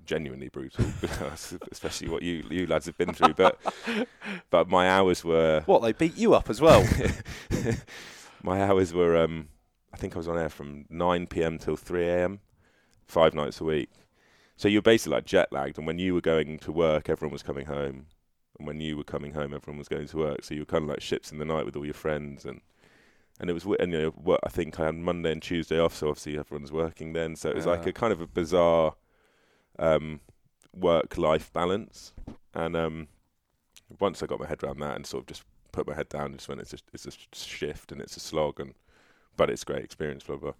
[0.05, 0.85] genuinely brutal,
[1.71, 3.33] especially what you you lads have been through.
[3.33, 3.59] But
[4.49, 6.87] but my hours were What they beat you up as well?
[8.43, 9.49] my hours were um
[9.93, 11.57] I think I was on air from 9 p.m.
[11.57, 12.39] till 3 a.m.
[13.05, 13.89] five nights a week.
[14.57, 17.43] So you're basically like jet lagged, and when you were going to work, everyone was
[17.43, 18.07] coming home,
[18.57, 20.43] and when you were coming home, everyone was going to work.
[20.43, 22.61] So you were kind of like ships in the night with all your friends, and
[23.39, 25.95] and it was and you know what I think I had Monday and Tuesday off,
[25.95, 27.35] so obviously everyone's working then.
[27.35, 28.95] So it was like a kind of a bizarre
[29.79, 30.19] um,
[30.73, 32.13] work-life balance,
[32.53, 33.07] and um,
[33.99, 36.33] once I got my head around that and sort of just put my head down,
[36.33, 38.73] just went it's a it's a shift and it's a slog, and
[39.37, 40.53] but it's a great experience, blah blah.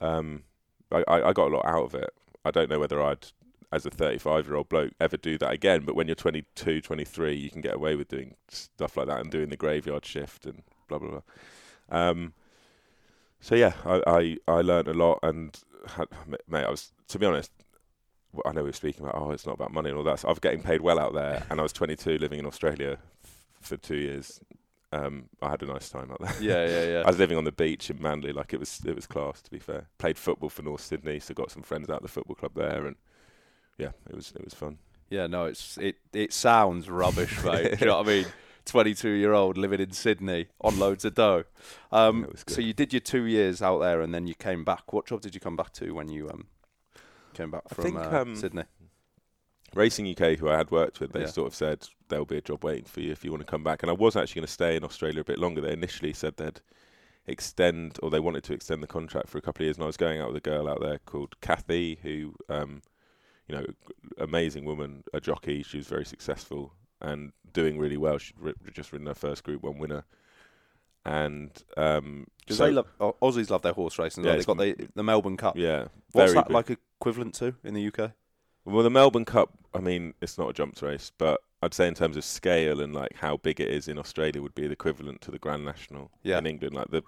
[0.00, 0.44] Um,
[0.90, 2.10] I, I I got a lot out of it.
[2.44, 3.26] I don't know whether I'd,
[3.72, 5.82] as a 35 year old bloke, ever do that again.
[5.84, 9.30] But when you're 22, 23, you can get away with doing stuff like that and
[9.30, 11.22] doing the graveyard shift and blah blah blah.
[11.88, 12.34] Um,
[13.40, 15.58] so yeah, I, I I learned a lot and
[15.96, 16.08] had,
[16.48, 17.50] mate, I was to be honest.
[18.46, 20.20] I know we were speaking about oh, it's not about money and all that.
[20.20, 22.98] So I was getting paid well out there, and I was 22, living in Australia
[23.24, 24.40] f- for two years.
[24.94, 26.34] Um, I had a nice time out there.
[26.40, 27.02] yeah, yeah, yeah.
[27.04, 29.40] I was living on the beach in Manly, like it was it was class.
[29.42, 32.36] To be fair, played football for North Sydney, so got some friends out the football
[32.36, 32.96] club there, and
[33.78, 34.78] yeah, it was it was fun.
[35.10, 37.72] Yeah, no, it's it it sounds rubbish, mate.
[37.72, 38.26] Do you know what I mean?
[38.64, 41.44] Twenty-two year old living in Sydney on loads of dough.
[41.90, 44.94] Um, so you did your two years out there, and then you came back.
[44.94, 46.46] What job did you come back to when you um
[47.34, 48.64] came back I from think, uh, um, Sydney?
[49.74, 51.26] Racing UK, who I had worked with, they Yeah.
[51.26, 53.64] sort of said there'll be a job waiting for you if you want to come
[53.64, 53.82] back.
[53.82, 55.62] And I was actually going to stay in Australia a bit longer.
[55.62, 56.60] They initially said they'd
[57.26, 59.76] extend, or they wanted to extend the contract for a couple of years.
[59.76, 62.82] And I was going out with a girl out there called Kathy, who, um,
[63.48, 63.64] you know,
[64.18, 65.62] amazing woman, a jockey.
[65.62, 68.18] She was very successful and doing really well.
[68.18, 70.04] She'd ri- just ridden her first Group One winner.
[71.04, 74.22] And um, so- they love Aussies love their horse racing.
[74.24, 75.56] Yeah, Yeah, They've got the the Melbourne Cup.
[75.56, 76.54] yeah, What's that big.
[76.54, 78.12] like equivalent to in the UK?
[78.64, 81.94] Well, the Melbourne Cup, I mean, it's not a jumps race, but I'd say in
[81.94, 85.20] terms of scale and like how big it is in Australia would be the equivalent
[85.22, 86.38] to the Grand National Yeah.
[86.38, 86.74] in England.
[86.76, 87.02] Like the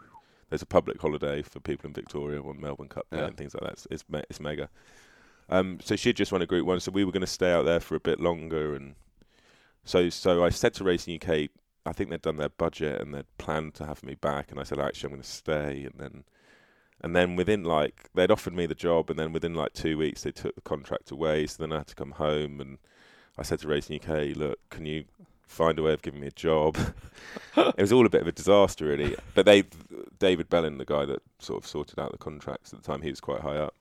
[0.50, 3.26] there's a public holiday for people in Victoria on Melbourne Cup Day Yeah.
[3.26, 3.72] and things like that.
[3.72, 4.68] It's it's, me- it's mega.
[5.48, 7.64] Um, so she just won a Group One, so we were going to stay out
[7.64, 8.94] there for a bit longer, and
[9.84, 11.50] so so I said to Racing UK,
[11.86, 14.62] I think they'd done their budget and they'd planned to have me back, and I
[14.64, 16.24] said actually I'm going to stay, and then
[17.04, 20.22] and then within like they'd offered me the job, and then within like two weeks
[20.22, 22.78] they took the contract away, so then I had to come home, and
[23.36, 25.04] I said to Racing UK, look, can you
[25.46, 26.78] find a way of giving me a job?
[27.56, 29.64] it was all a bit of a disaster really, but they
[30.18, 33.10] David Bellin, the guy that sort of sorted out the contracts at the time, he
[33.10, 33.74] was quite high up.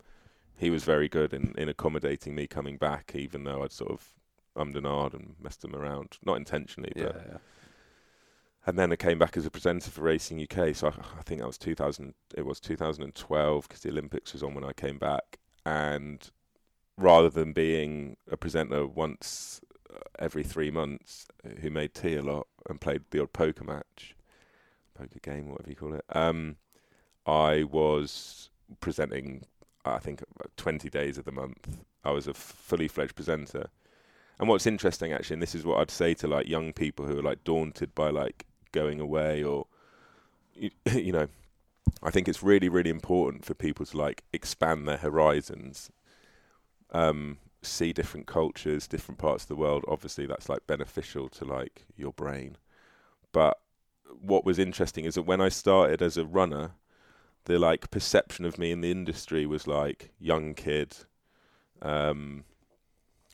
[0.58, 4.06] He was very good in, in accommodating me coming back, even though I'd sort of
[4.58, 7.38] ummed and ahed and messed them around, not intentionally, Yeah, but yeah.
[8.65, 10.76] And then I came back as a presenter for Racing UK.
[10.76, 12.13] So I, I think that was 2000.
[12.36, 15.38] It was 2012 because the Olympics was on when I came back.
[15.65, 16.30] And
[16.97, 19.60] rather than being a presenter once
[19.93, 23.65] uh, every three months, uh, who made tea a lot and played the odd poker
[23.65, 24.15] match,
[24.93, 26.56] poker game, whatever you call it, um,
[27.26, 28.49] I was
[28.80, 29.43] presenting.
[29.86, 30.23] I think
[30.56, 31.80] 20 days of the month.
[32.06, 33.69] I was a fully fledged presenter.
[34.39, 37.19] And what's interesting actually, and this is what I'd say to like young people who
[37.19, 39.68] are like daunted by like going away or
[40.54, 41.28] you, you know,
[42.02, 45.90] I think it's really really important for people to like expand their horizons,
[46.92, 49.86] um, see different cultures, different parts of the world.
[49.88, 52.58] Obviously, that's like beneficial to like your brain.
[53.32, 53.60] But
[54.22, 56.72] what was interesting is that when I started as a runner,
[57.46, 60.96] the like perception of me in the industry was like young kid.
[61.82, 62.46] Um,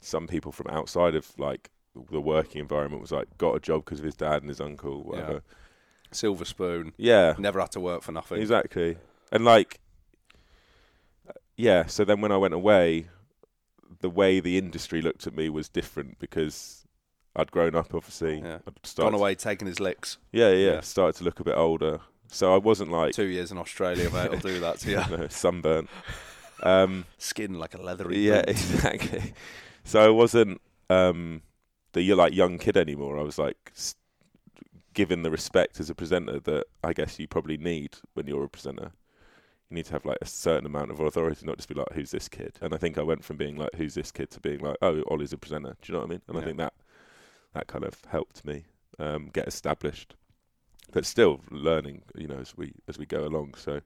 [0.02, 1.69] some people from outside of like
[2.12, 5.04] the working environment was like got a job because of his dad and his uncle,
[5.04, 5.41] whatever.
[6.12, 6.93] Silver spoon.
[6.97, 8.41] Yeah, Never had to work for nothing.
[8.41, 8.97] exactly.
[9.32, 9.80] And like,
[11.56, 11.86] yeah.
[11.86, 13.08] So then when I went away,
[14.02, 16.86] the way the industry looked at me was different because
[17.36, 17.93] I'd grown up.
[17.93, 18.60] Obviously, Yeah.
[18.67, 19.12] I'd started.
[19.12, 20.17] Gone away, taking his licks.
[20.32, 20.82] Yeah, yeah, Yeah.
[20.82, 21.99] Started to look a bit older.
[22.32, 25.17] So I wasn't like Two years in Australia, mate, will do that to you.
[25.17, 25.89] no, sunburnt.
[26.62, 28.19] Um, Skin like a leathery.
[28.19, 29.34] yeah, exactly.
[29.84, 31.41] So I wasn't um,
[31.93, 33.19] the you're like young kid anymore.
[33.19, 33.95] I was like s-
[34.93, 38.49] given the respect as a presenter that I guess you probably need when you're a
[38.49, 38.91] presenter.
[39.69, 42.12] You need to have like a certain amount of authority, not just be like, "Who's
[42.12, 44.60] this kid?" And I think I went from being like, "Who's this kid?" to being
[44.60, 46.21] like, "Oh, Oli's a presenter." Do you know what I mean?
[46.28, 46.73] And I think that
[47.54, 48.65] that kind of helped me
[48.99, 50.15] um, get established,
[50.91, 53.56] but still learning, you know, as we as we go along.
[53.56, 53.82] So,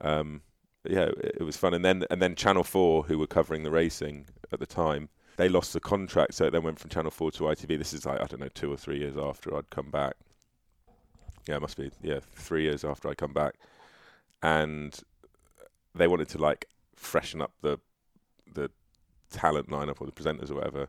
[0.00, 0.42] um,
[0.84, 1.74] yeah, it, it was fun.
[1.74, 5.48] And then and then Channel Four, who were covering the racing at the time, they
[5.48, 7.78] lost the contract, so it then went from Channel Four to ITV.
[7.78, 10.14] This is like I don't know, two or three years after I'd come back.
[11.46, 13.54] Yeah, it must be yeah, three years after I come back,
[14.42, 14.98] and
[15.94, 17.78] they wanted to like freshen up the
[18.52, 18.70] the
[19.30, 20.88] talent lineup or the presenters or whatever.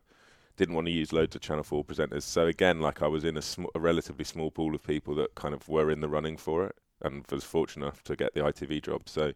[0.56, 3.38] Didn't want to use loads of Channel Four presenters, so again, like I was in
[3.38, 6.38] a, sm- a relatively small pool of people that kind of were in the running
[6.38, 9.04] for it, and was fortunate enough to get the ITV job.
[9.08, 9.34] So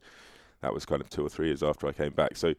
[0.61, 2.37] that was kind of two or three years after I came back.
[2.37, 2.53] So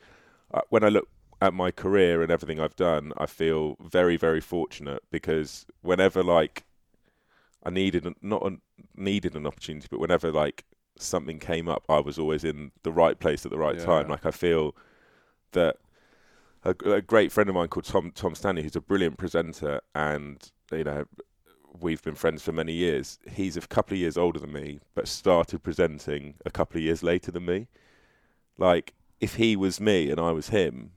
[0.52, 1.08] uh, when I look
[1.42, 6.64] at my career and everything I've done, I feel very, very fortunate because whenever like
[7.64, 8.56] I needed an- not a,
[8.94, 10.64] needed an opportunity, but whenever like
[10.96, 13.84] something came up, I was always in the right place at the right Yeah.
[13.84, 14.08] time.
[14.08, 14.76] Like I feel
[15.50, 15.78] that
[16.64, 20.38] a, a great friend of mine called Tom Tom Stanley, who's a brilliant presenter, and
[20.70, 21.04] you know
[21.80, 23.18] we've been friends for many years.
[23.28, 27.02] He's a couple of years older than me, but started presenting a couple of years
[27.02, 27.66] later than me.
[28.58, 30.92] Like if he was me and I was him,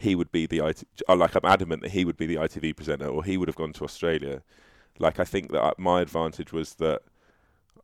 [0.00, 0.82] he would be the IT.
[1.08, 3.56] uh, Like I'm adamant that he would be the ITV presenter, or he would have
[3.56, 4.42] gone to Australia.
[4.98, 7.02] Like I think that my advantage was that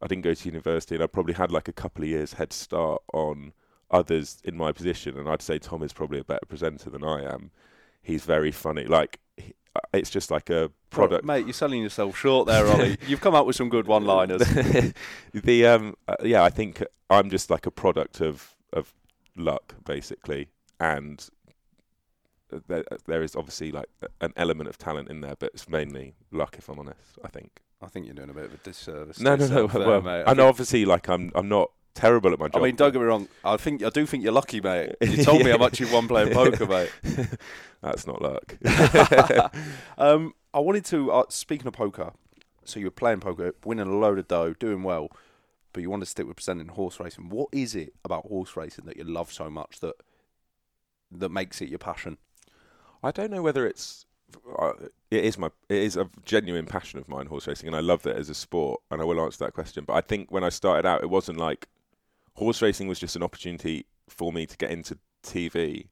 [0.02, 2.52] I didn't go to university, and I probably had like a couple of years head
[2.52, 3.52] start on
[3.90, 5.18] others in my position.
[5.18, 7.50] And I'd say Tom is probably a better presenter than I am.
[8.02, 8.84] He's very funny.
[8.84, 11.24] Like he, uh, it's just like a product.
[11.24, 12.96] Mate, you're selling yourself short there, Oli.
[13.06, 14.42] You've come up with some good one-liners.
[15.34, 18.94] the um uh, yeah, I think I'm just like a product of of
[19.36, 20.48] luck basically,
[20.80, 21.28] and
[22.50, 23.88] there, there is obviously like
[24.20, 27.18] an element of talent in there, but it's mainly luck if I'm honest.
[27.24, 27.60] I think.
[27.82, 29.20] I think you're doing a bit of a disservice.
[29.20, 29.66] No, no, no.
[29.66, 30.24] there, Well, mate.
[30.26, 32.62] I know obviously like I'm I'm not terrible at my job.
[32.62, 33.28] I mean, don't get me wrong.
[33.44, 34.94] I think I do think you're lucky, mate.
[35.02, 36.90] You told me how much you've won playing poker, mate.
[37.82, 38.56] That's not luck.
[39.98, 41.10] um, I wanted to.
[41.10, 42.12] Uh, speaking of poker,
[42.64, 45.08] so you were playing poker, winning a load of dough, doing well,
[45.72, 47.28] but you want to stick with presenting horse racing.
[47.28, 49.96] What is it about horse racing that you love so much that
[51.10, 52.18] that makes it your passion?
[53.06, 54.04] I don't know whether it's
[54.58, 54.72] uh,
[55.10, 58.06] it is my it is a genuine passion of mine horse racing and I love
[58.06, 60.48] it as a sport and I will answer that question but I think when I
[60.48, 61.68] started out it wasn't like
[62.34, 65.88] horse racing was just an opportunity for me to get into TV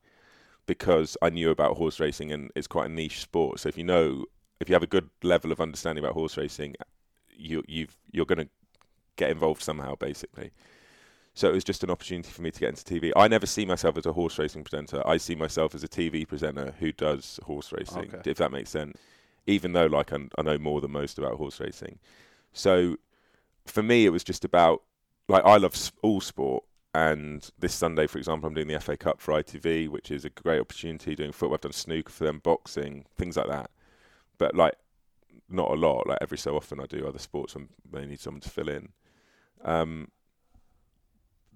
[0.67, 3.61] because I knew about horse racing and it's quite a niche sport.
[3.61, 4.25] So if you know,
[4.61, 6.77] if you have a good level of understanding about horse racing,
[7.37, 8.49] you you've you're going to
[9.17, 10.53] get involved somehow, basically.
[11.37, 13.13] So it was just an opportunity for me to get into TV.
[13.17, 15.03] I never see myself as a horse racing presenter.
[15.07, 18.31] I see myself as a TV presenter who does horse racing, Okay.
[18.31, 18.97] if that makes sense.
[19.47, 21.99] Even though, like, I, I know more than most about horse racing.
[22.53, 22.97] So
[23.67, 24.83] for me, it was just about,
[25.29, 26.63] like, I love all sport.
[26.95, 30.31] And this Sunday, for example, I'm doing the FA Cup for ITV, which is a
[30.31, 31.17] great opportunity.
[31.17, 33.73] Doing football, I've done snooker for them, boxing, things like that.
[34.39, 34.75] But like,
[35.49, 36.07] not a lot.
[36.07, 38.91] Like every so often, I do other sports when they need someone to fill in.
[39.65, 40.09] Um,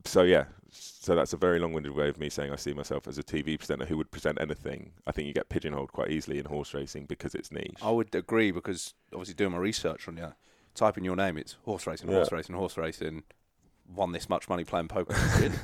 [0.04, 3.18] so yeah, so that's a very long-winded way of me saying I see myself as
[3.18, 4.92] a TV presenter who would present anything.
[5.06, 7.78] I think you get pigeonholed quite easily in horse racing because it's niche.
[7.82, 10.34] I would agree because obviously doing my research on you,
[10.74, 12.36] type in your name, it's horse racing, horse Yeah.
[12.36, 13.22] racing, horse racing.
[13.94, 15.16] Won this much money playing poker.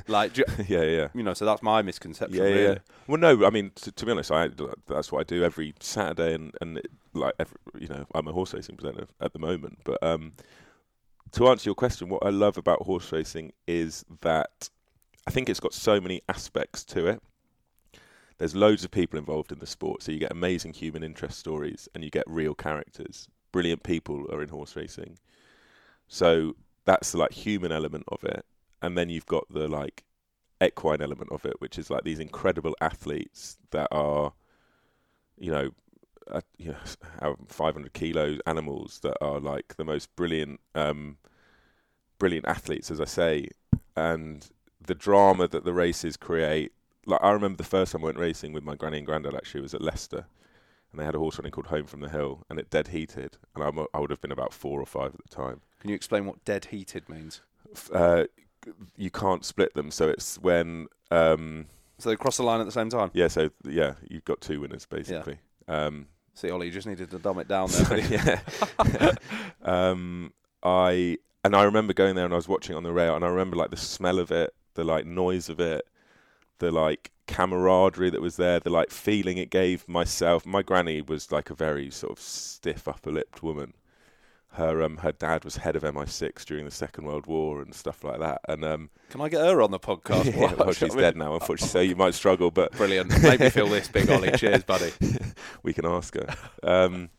[0.07, 1.07] like, you, yeah, yeah.
[1.13, 2.35] you know, so that's my misconception.
[2.39, 2.63] Yeah, really.
[2.63, 2.77] yeah.
[3.05, 4.49] Well, no, I mean, to, to be honest, I
[4.87, 8.31] that's what I do every Saturday, and and it, like every, you know, I'm a
[8.31, 9.77] horse racing presenter at the moment.
[9.83, 10.33] But um,
[11.35, 14.69] to answer your question, what I love about horse racing is that
[15.27, 17.21] I think it's got so many aspects to it.
[18.37, 21.89] There's loads of people involved in the sport, so you get amazing human interest stories,
[21.93, 23.27] and you get real characters.
[23.51, 25.17] Brilliant people are in horse racing,
[26.07, 28.45] so that's the like human element of it,
[28.81, 30.03] and then you've got the like
[30.63, 34.33] equine element of it, which is like these incredible athletes that are,
[35.37, 35.71] you know,
[36.31, 36.77] uh, you know,
[37.21, 41.17] how 500 kilos animals that are like the most brilliant, um,
[42.19, 43.49] brilliant athletes, as I say,
[43.95, 44.47] and
[44.85, 46.71] the drama that the races create.
[47.05, 49.35] Like I remember the first time I went racing with my granny and granddad.
[49.35, 50.25] Actually, was at Leicester,
[50.91, 53.37] and they had a horse running called Home from the Hill, and it dead heated,
[53.53, 55.95] and I'm, I would have been about four or five at the time Can you
[55.95, 57.41] explain what dead heated means?
[57.93, 58.23] uh,
[58.97, 59.91] you can't split them.
[59.91, 61.67] So it's when, um,
[61.99, 63.11] So they cross the line at the same time.
[63.13, 63.27] yeah.
[63.27, 65.37] So yeah, you've got two winners basically.
[65.67, 67.99] Um, See, Oli, you just needed to dumb it down there.
[67.99, 68.39] yeah.
[69.63, 73.23] um, I and I remember going there and I was watching on the rail, and
[73.23, 75.85] I remember like the smell of it, the like noise of it,
[76.59, 80.45] the like camaraderie that was there, the like feeling it gave myself.
[80.45, 83.73] My granny was like a very sort of stiff, upper-lipped woman.
[84.55, 88.03] Her um, her dad was head of MI6 during the Second World War and stuff
[88.03, 90.25] like that, and um, Can I get her on the podcast?
[90.35, 93.21] yeah, well, she's dead now, unfortunately, so you might struggle, but Brilliant.
[93.21, 94.31] Made me feel this big, Oli.
[94.31, 94.91] Cheers, buddy.
[95.63, 96.33] we can ask her.
[96.63, 97.09] Um,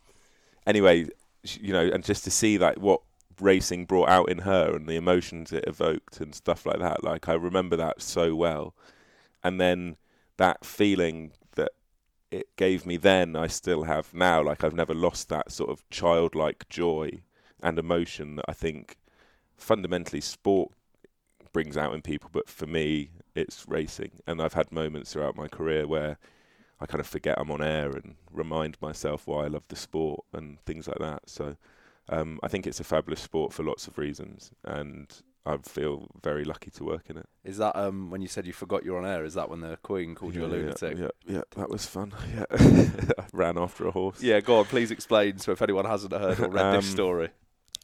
[0.66, 1.08] anyway,
[1.42, 3.02] you know, and just to see like what
[3.40, 7.04] racing brought out in her and the emotions it evoked and stuff like that.
[7.04, 8.74] Like I remember that so well,
[9.44, 9.96] and then
[10.38, 11.72] that feeling that
[12.30, 14.42] it gave me then, I still have now.
[14.42, 17.20] Like I've never lost that sort of childlike joy
[17.62, 18.96] and emotion that I think
[19.56, 20.72] fundamentally sport
[21.52, 22.30] brings out in people.
[22.32, 26.18] But for me, it's racing, and I've had moments throughout my career where
[26.80, 30.20] I kind of forget I'm on air and remind myself why I love the sport
[30.32, 31.22] and things like that.
[31.28, 31.56] So
[32.08, 35.10] um, I think it's a fabulous sport for lots of reasons, and
[35.46, 37.26] I feel very lucky to work in it.
[37.44, 39.24] Is that um, when you said you forgot you were on air?
[39.24, 40.98] Is that when the Queen called you a Yeah, yeah, lunatic?
[40.98, 42.12] Yeah, yeah, that was fun.
[42.34, 42.44] Yeah,
[43.18, 44.20] I ran after a horse.
[44.22, 44.64] Yeah, go on.
[44.66, 45.38] Please explain.
[45.38, 47.30] So if anyone hasn't heard or read this Um, story,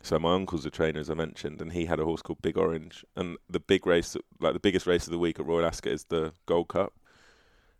[0.03, 2.59] So my uncle's a trainer, as I mentioned, and he had a horse called Big
[2.59, 3.05] Orange.
[3.15, 6.05] And the big race, like the biggest race of the week at Royal Ascot, is
[6.05, 6.93] the Gold Cup,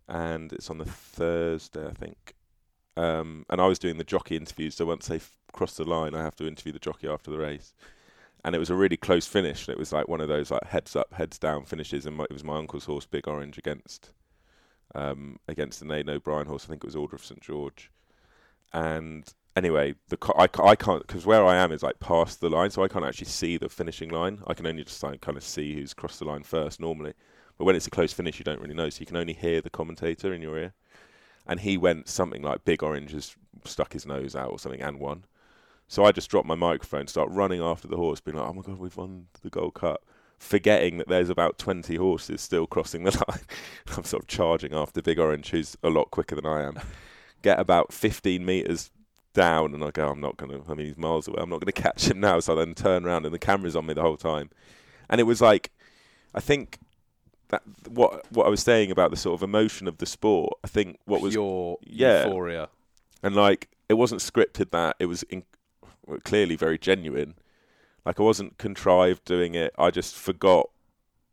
[0.07, 2.33] and it's on the Thursday, I think.
[2.95, 6.15] Um, and I was doing the jockey interviews, so once they f- cross the line,
[6.15, 7.73] I have to interview the jockey after the race.
[8.45, 9.67] And it was a really close finish.
[9.67, 12.33] It was like one of those like heads up, heads down finishes, and my, it
[12.33, 14.11] was my uncle's horse, Big Orange, against
[14.95, 16.65] um, against the Aidan O'Brien horse.
[16.65, 17.89] I think it was Order of St George.
[18.71, 22.71] And anyway, the I, I can't because where I am is like past the line,
[22.71, 24.41] so I can't actually see the finishing line.
[24.47, 27.13] I can only just like, kind of see who's crossed the line first normally.
[27.57, 29.61] But when it's a close finish, you don't really know, so you can only hear
[29.61, 30.73] the commentator in your ear.
[31.45, 33.35] And he went something like Big Orange has
[33.65, 35.25] stuck his nose out or something and won.
[35.87, 38.61] So I just dropped my microphone, start running after the horse, being like, "Oh my
[38.61, 40.03] god, we've won the Gold Cup!"
[40.39, 43.41] Forgetting that there's about 20 horses still crossing the line.
[43.95, 46.79] I'm sort of charging after Big Orange, who's a lot quicker than I am.
[47.43, 48.89] Get about 15 meters
[49.33, 50.61] down, and I go, "I'm not gonna.
[50.69, 51.37] I mean, he's miles away.
[51.41, 53.85] I'm not gonna catch him now." So I then turn around, and the camera's on
[53.85, 54.49] me the whole time.
[55.09, 55.71] And it was like,
[56.33, 56.79] I think
[57.49, 60.53] that what what I was saying about the sort of emotion of the sport.
[60.63, 62.25] I think what was your yeah.
[62.25, 62.69] euphoria.
[63.21, 65.43] and like it wasn't scripted that it was in,
[66.23, 67.35] clearly very genuine
[68.05, 70.69] like i wasn't contrived doing it i just forgot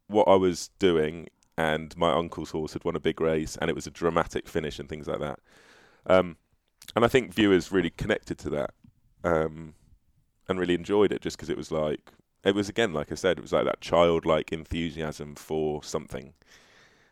[0.07, 3.75] what i was doing and my uncle's horse had won a big race and it
[3.75, 5.39] was a dramatic finish and things like that
[6.07, 6.37] um,
[6.95, 8.75] and i think viewers really connected to that
[9.23, 9.75] um,
[10.49, 12.13] and really enjoyed it just because it was like
[12.45, 16.33] it was again like i said it was like that childlike enthusiasm for something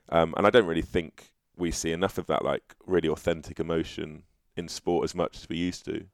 [0.08, 4.22] um, and i don't really think we see enough of that like really authentic emotion
[4.58, 6.04] in sport as much as we used to,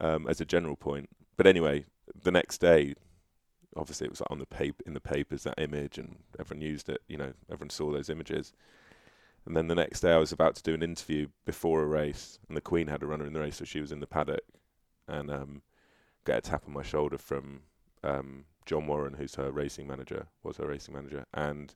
[0.00, 1.08] um, as a general point.
[1.36, 1.86] But anyway,
[2.22, 2.94] the next day,
[3.76, 7.00] obviously it was on the paper in the papers that image, and everyone used it.
[7.08, 8.52] You know, everyone saw those images.
[9.44, 12.38] And then the next day, I was about to do an interview before a race,
[12.48, 14.44] and the Queen had a runner in the race, so she was in the paddock,
[15.08, 15.62] and um,
[16.24, 17.62] get a tap on my shoulder from
[18.04, 21.74] um, John Warren, who's her racing manager, was her racing manager, and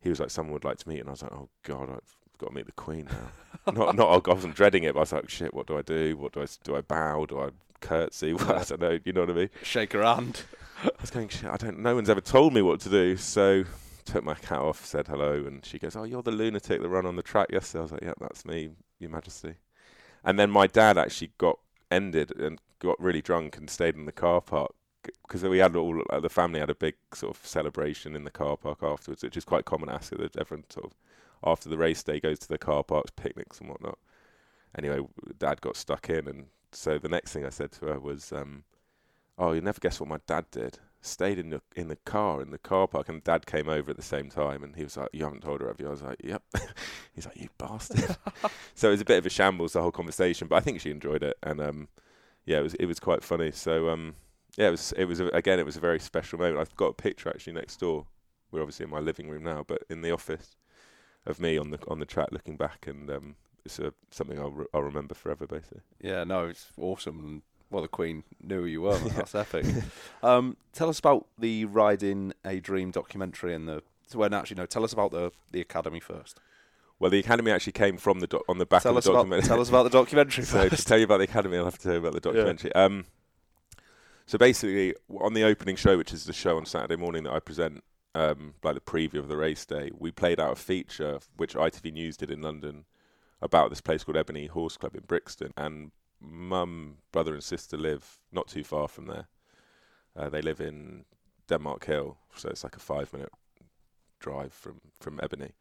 [0.00, 2.16] he was like, "Someone would like to meet," and I was like, "Oh God, I've
[2.38, 5.12] got to meet the Queen now." not, not, I wasn't dreading it, but I was
[5.12, 6.16] like, "Shit, what do I do?
[6.16, 6.76] What do I do?
[6.76, 7.26] I bow?
[7.26, 7.50] Do I
[7.80, 8.32] curtsy?
[8.34, 8.98] Well, I don't know.
[9.04, 10.42] You know what I mean?" Shake her hand.
[10.82, 11.78] I was going, "Shit, I don't.
[11.78, 13.64] No one's ever told me what to do." So
[14.06, 17.06] took my hat off, said hello, and she goes, "Oh, you're the lunatic that ran
[17.06, 19.56] on the track yesterday." I was like, "Yeah, that's me, Your Majesty."
[20.24, 21.58] And then my dad actually got
[21.90, 24.72] ended and got really drunk and stayed in the car park
[25.26, 28.30] because we had all uh, the family had a big sort of celebration in the
[28.30, 29.88] car park afterwards, which is quite common.
[29.88, 30.92] After that everyone sort of
[31.44, 33.98] after the race day goes to the car parks, picnics and whatnot.
[34.76, 35.00] Anyway,
[35.38, 38.64] Dad got stuck in, and so the next thing I said to her was, um,
[39.38, 42.50] "Oh, you'll never guess what my dad did." Stayed in the in the car in
[42.50, 45.08] the car park, and Dad came over at the same time, and he was like,
[45.12, 46.42] "You haven't told her, have you?" I was like, "Yep."
[47.14, 48.16] He's like, "You bastard."
[48.74, 50.90] so it was a bit of a shambles the whole conversation, but I think she
[50.90, 51.88] enjoyed it, and um,
[52.44, 53.52] yeah, it was it was quite funny.
[53.52, 54.16] So um,
[54.56, 56.58] yeah, it was it was a, again it was a very special moment.
[56.58, 58.06] I've got a picture actually next door.
[58.50, 60.56] We're obviously in my living room now, but in the office
[61.26, 64.50] of me on the on the track looking back, and um, it's a, something I'll
[64.50, 65.80] re- I'll remember forever, basically.
[66.00, 67.42] Yeah, no, it's awesome.
[67.70, 68.98] Well, the Queen knew who you were.
[69.16, 69.66] That's epic.
[70.22, 73.82] Um, tell us about the Riding a Dream documentary and the.
[74.14, 74.66] Well, actually, no.
[74.66, 76.40] Tell us about the the academy first.
[76.98, 79.40] Well, the academy actually came from the on the back tell of the documentary.
[79.40, 81.78] About, tell us about the documentary so to tell you about the academy, I'll have
[81.78, 82.70] to tell you about the documentary.
[82.74, 82.84] Yeah.
[82.84, 83.04] Um,
[84.26, 87.38] so basically, on the opening show, which is the show on Saturday morning that I
[87.38, 91.54] present, um, like the preview of the race day, we played out a feature which
[91.54, 92.86] ITV News did in London
[93.42, 98.18] about this place called Ebony Horse Club in Brixton, and mum, brother, and sister live
[98.32, 99.26] not too far from there.
[100.14, 101.04] Uh, they live in
[101.48, 103.32] Denmark Hill, so it's like a five-minute
[104.18, 105.52] drive from from Ebony.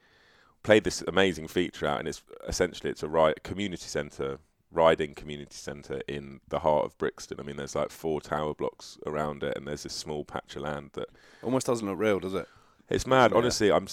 [0.63, 4.39] Played this amazing feature out, and it's essentially it's a right community centre
[4.71, 7.39] riding community centre in the heart of Brixton.
[7.39, 10.63] I mean, there's like four tower blocks around it, and there's this small patch of
[10.63, 11.09] land that
[11.43, 12.47] almost doesn't look real, does it?
[12.89, 13.31] It's mad.
[13.31, 13.37] Yeah.
[13.37, 13.87] Honestly, I'm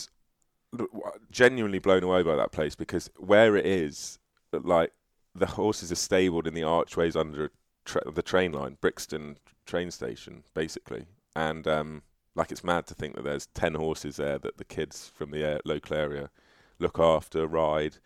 [1.30, 4.18] genuinely blown away by that place because where it is,
[4.52, 4.92] like
[5.34, 7.50] the horses are stabled in the archways under
[7.84, 12.02] tra- the train line, Brixton train station, basically, and um,
[12.34, 15.60] like it's mad to think that there's ten horses there that the kids from the
[15.64, 16.30] local area
[16.78, 17.96] look after, ride.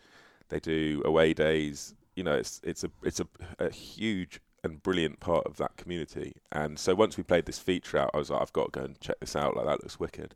[0.49, 5.21] They do away days you know, it's it's a it's a, a huge and brilliant
[5.21, 6.33] part of that community.
[6.51, 8.85] And so once we played this feature out, I was like, I've got to go
[8.85, 9.57] and check this out.
[9.57, 10.35] Like that looks wicked.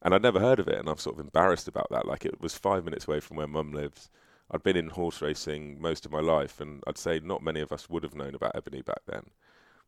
[0.00, 2.06] And I'd never heard of it, and I'm sort of embarrassed about that.
[2.06, 4.08] Like it was five minutes away from where Mum lives.
[4.50, 7.72] I'd been in horse racing most of my life, and I'd say not many of
[7.72, 9.30] us would have known about Ebony back then.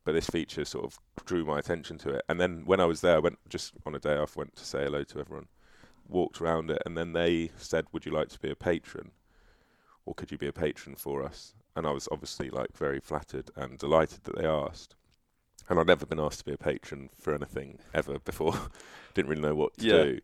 [0.03, 2.23] But this feature sort of drew my attention to it.
[2.27, 4.65] And then when I was there, I went just on a day off, went to
[4.65, 5.47] say hello to everyone,
[6.07, 9.11] walked around it, and then they said, "Would you like to be a patron?"
[10.09, 11.53] or could you be a patron for us?
[11.75, 14.95] And I was obviously like very flattered and delighted that they asked.
[15.69, 18.55] And I'd never been asked to be a patron for anything ever before.
[19.13, 20.03] Didn't really know what to yeah.
[20.03, 20.19] do.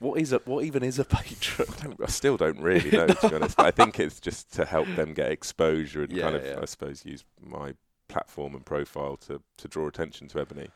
[0.00, 1.68] What is a what even is a patron?
[1.82, 3.60] I, I still don't really know to be honest.
[3.60, 6.58] I think it's just to help them get exposure and yeah, kind of, yeah.
[6.60, 7.74] I suppose, use my
[8.08, 10.70] platform and profile to to draw attention to Ebony.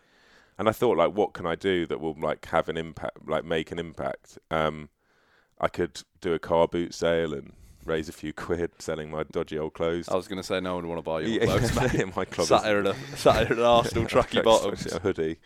[0.56, 3.44] And I thought, like, what can I do that will like have an impact, like
[3.44, 4.38] make an impact?
[4.50, 4.88] Um,
[5.60, 7.52] I could do a car boot sale and
[7.84, 10.08] raise a few quid selling my dodgy old clothes.
[10.08, 12.16] I was going to say no one would want to buy your yeah, clothes, mate.
[12.16, 12.48] my clothes.
[12.48, 15.38] Sat here in a sat here in an Arsenal tracky bottoms, a hoodie.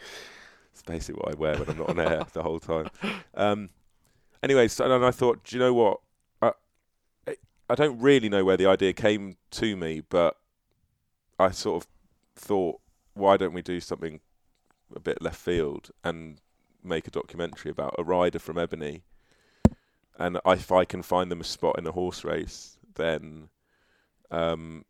[0.79, 2.89] It's basically what I wear when I'm not on air the whole time.
[3.35, 3.71] Um,
[4.43, 6.01] anyway, so and I thought, do you know what?
[6.41, 6.53] I,
[7.69, 10.37] I don't really know where the idea came to me, but
[11.39, 11.89] I sort of
[12.37, 12.81] thought,
[13.15, 14.21] why don't we do something
[14.95, 16.41] a bit left field and
[16.83, 19.03] make a documentary about a rider from Ebony
[20.19, 23.49] and if I can find them a spot in a horse race, then
[24.31, 24.85] um,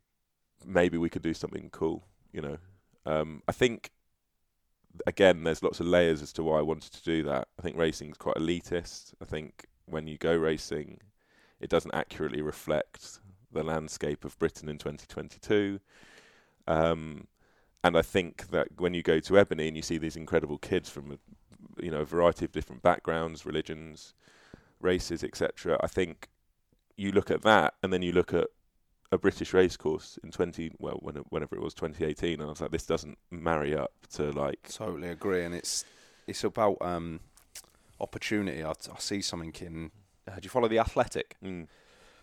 [0.65, 2.05] maybe we could do something cool.
[2.33, 2.59] You know,
[3.05, 3.91] um, I think
[5.07, 7.49] again, there's lots of layers as to why I wanted to do that.
[7.59, 9.15] I think racing is quite elitist.
[9.21, 11.01] I think when you go racing,
[11.61, 13.21] it doesn't accurately reflect
[13.53, 15.81] the landscape of Britain in 2022.
[16.67, 17.27] Um,
[17.83, 20.91] and I think that when you go to Ebony and you see these incredible kids
[20.91, 21.19] from,
[21.81, 24.15] you know, a variety of different backgrounds, religions,
[24.81, 25.79] races, etc.
[25.81, 26.29] I think
[26.97, 28.49] you look at that, and then you look at
[29.11, 32.61] a British racecourse in twenty well when, whenever it was twenty eighteen, and I was
[32.61, 34.69] like, this doesn't marry up to like.
[34.73, 35.85] Totally agree, and it's
[36.27, 37.21] it's about um,
[38.01, 38.63] opportunity.
[38.63, 39.91] I, I see something in
[40.29, 41.37] Uh, do you follow the Athletic?
[41.43, 41.69] Mm.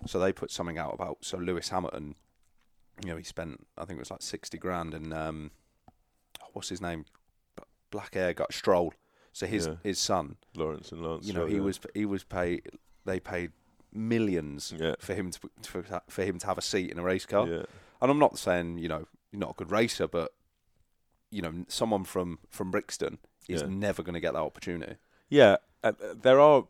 [0.06, 2.16] So they put something out about so Lewis Hamilton.
[3.04, 5.52] You know, he spent I think it was like sixty grand, and um,
[6.54, 7.06] what's his name?
[7.92, 8.94] Black air got Stroll.
[9.34, 9.76] So his Yeah.
[9.84, 10.38] his son.
[10.56, 11.26] Lawrence and Lance.
[11.26, 11.62] You know, Stroll, he yeah.
[11.62, 12.70] was he was paid.
[13.06, 13.52] They paid
[13.96, 14.96] millions Yeah.
[15.00, 17.48] for him to for, for him to have a seat in a race car.
[17.48, 17.64] Yeah.
[18.02, 20.34] And I'm not saying you know you're not a good racer, but
[21.32, 23.18] you know someone from from Brixton
[23.48, 23.68] is Yeah.
[23.70, 24.96] never going to get that opportunity.
[25.30, 26.66] Yeah, uh, there are.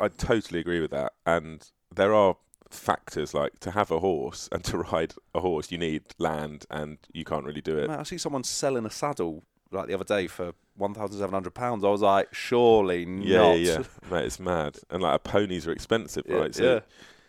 [0.00, 2.36] I totally agree with that, and there are
[2.70, 6.98] factors like to have a horse and to ride a horse, you need land, and
[7.12, 7.88] you can't really do it.
[7.88, 9.42] Mate, I see someone selling a saddle
[9.72, 11.84] like the other day for one thousand seven hundred pounds.
[11.84, 13.58] I was like, surely Yeah, not.
[13.58, 16.54] yeah, yeah, mate, it's mad, and like ponies are expensive, Yeah, right?
[16.54, 16.80] So, yeah.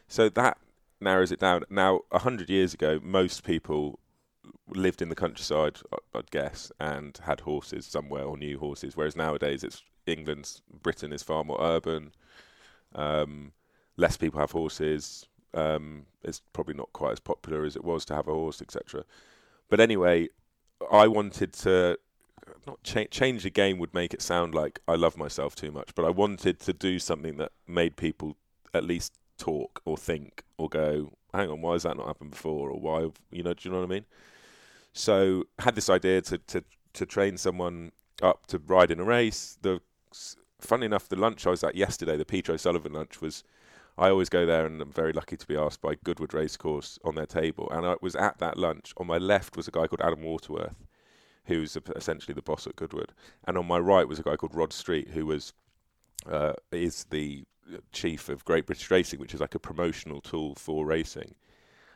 [0.08, 0.58] so that
[1.02, 1.64] narrows it down.
[1.70, 4.00] Now, a hundred years ago, most people
[4.70, 5.78] lived in the countryside,
[6.14, 8.96] I'd guess, and had horses somewhere or knew horses.
[8.96, 12.12] Whereas nowadays, it's England's Britain is far more urban.
[12.96, 13.52] Um,
[13.98, 15.28] less people have horses.
[15.54, 19.04] Um, it's probably not quite as popular as it was to have a horse, etc.
[19.70, 20.30] But anyway,
[20.92, 21.98] I wanted to
[22.66, 25.96] not cha- change the game would make it sound like I love myself too much,
[25.96, 28.38] but I wanted to do something that made people
[28.74, 32.70] at least talk or think or go, hang on, why has that not happened before?
[32.70, 34.06] Or why, you know, do you know what I mean?
[34.94, 37.92] So had this idea to, to, to train someone
[38.22, 39.58] up to ride in a race.
[39.62, 39.82] The
[40.60, 43.44] funny enough, the lunch I was at yesterday, the Peter O'Sullevan lunch was.
[43.96, 47.14] I always go there, and I'm very lucky to be asked by Goodwood Racecourse on
[47.14, 47.70] their table.
[47.70, 48.92] And I was at that lunch.
[48.98, 50.84] On my left was a guy called Adam Waterworth,
[51.46, 53.14] who's essentially the boss at Goodwood,
[53.46, 55.54] and on my right was a guy called Rod Street, who was
[56.26, 57.44] uh, is the
[57.92, 61.36] chief of Great British Racing, which is like a promotional tool for racing.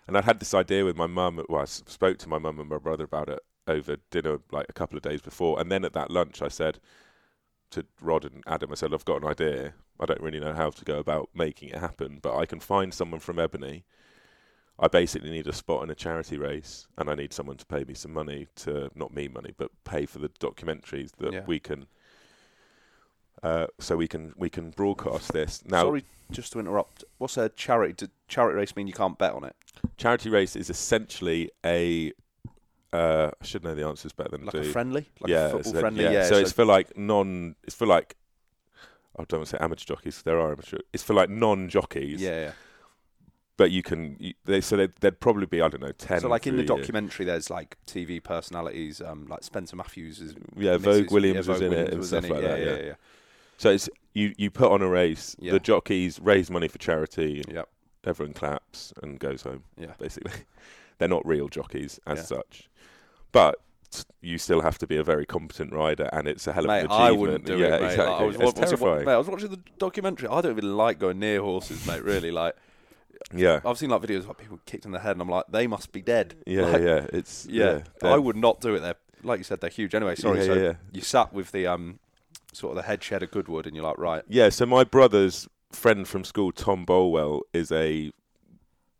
[0.07, 1.43] And I'd had this idea with my mum.
[1.49, 4.73] Well, I spoke to my mum and my brother about it over dinner like a
[4.73, 6.79] couple of days before, and then at that lunch, I said
[7.71, 9.73] to Rod and Adam, I said, "I've got an idea.
[9.99, 12.93] I don't really know how to go about making it happen, but I can find
[12.93, 13.83] someone from Ebony."
[14.79, 17.83] I basically need a spot in a charity race, and I need someone to pay
[17.83, 21.43] me some money to not me money, but pay for the documentaries that Yeah.
[21.47, 21.87] we can.
[23.43, 25.83] Uh, so we can we can broadcast this now.
[25.83, 27.03] Sorry, just to interrupt.
[27.19, 27.93] What's a charity?
[27.93, 29.55] Did charity race mean you can't bet on it?
[29.97, 32.13] Charity race is essentially a.
[32.93, 34.71] Uh, I should know the answers better than Like I a do.
[34.71, 36.03] friendly, like yeah, a football a- friendly.
[36.05, 36.11] yeah.
[36.11, 36.25] Yeah.
[36.25, 37.55] so, it's for like non.
[37.63, 38.15] It's for like.
[39.19, 40.21] I don't want to say amateur jockeys.
[40.23, 40.77] There are amateur.
[40.93, 42.21] It's for like non-jockeys.
[42.21, 42.51] yeah, yeah.
[43.57, 44.15] But you can.
[44.19, 46.21] You, they, so there'd, there'd probably be I don't know ten.
[46.21, 46.77] So like in the a year.
[46.77, 50.35] documentary, there's like TV personalities, um, like Spencer Matthews is.
[50.55, 52.65] Yeah, Vogue Williams yeah, was Vogue in it and stuff it, like yeah, that, Yeah,
[52.75, 52.81] yeah.
[52.83, 52.93] yeah,
[53.57, 54.33] So it's you.
[54.37, 55.35] You put on a race.
[55.39, 55.53] Yeah.
[55.53, 57.43] The jockeys raise money for charity.
[57.51, 57.67] Yep.
[58.05, 59.63] Everyone claps and goes home.
[59.75, 59.93] Yeah.
[59.97, 60.31] Basically,
[60.99, 62.23] they're not real jockeys as Yeah.
[62.23, 62.69] such,
[63.31, 63.59] but
[64.21, 66.79] you still have to be a very competent rider, and it's a hell of Mate,
[66.81, 67.01] an achievement.
[67.03, 67.81] I wouldn't do yeah, it, mate.
[67.81, 68.13] Like, exactly.
[68.13, 69.05] I was, it's it- terrifying.
[69.05, 70.27] mate, I was watching the documentary.
[70.29, 72.03] I don't even like going near horses, mate.
[72.03, 72.55] Really, like
[73.33, 75.45] yeah, I've seen like videos of like, people kicked in the head, and I'm like,
[75.49, 76.35] they must be dead.
[76.45, 77.07] yeah, Like, yeah.
[77.13, 77.81] It's yeah.
[78.01, 78.09] yeah.
[78.09, 78.79] I would not do it.
[78.79, 79.95] They're like you said, they're huge.
[79.95, 80.39] Anyway, sorry.
[80.39, 80.73] Yeah, so yeah.
[80.91, 81.99] you sat with the um,
[82.53, 85.47] sort of the head shed of Goodwood, and you're like, right, Yeah, so my brother's
[85.71, 88.11] friend from school, Tom Bolwell, is a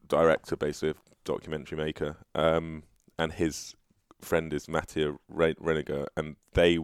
[0.07, 2.83] director, basically, documentary maker, um,
[3.17, 3.75] and his
[4.21, 6.79] friend is Mattia Re- Reniger, and they.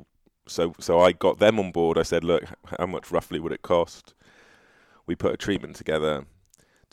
[0.45, 1.97] So, so I got them on board.
[1.97, 2.43] I said, "Look,
[2.77, 4.13] how much roughly would it cost?"
[5.05, 6.25] We put a treatment together,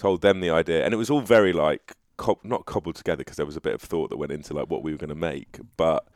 [0.00, 3.36] told them the idea, and it was all very like cob- not cobbled together because
[3.36, 5.14] there was a bit of thought that went into like what we were going to
[5.14, 6.06] make, but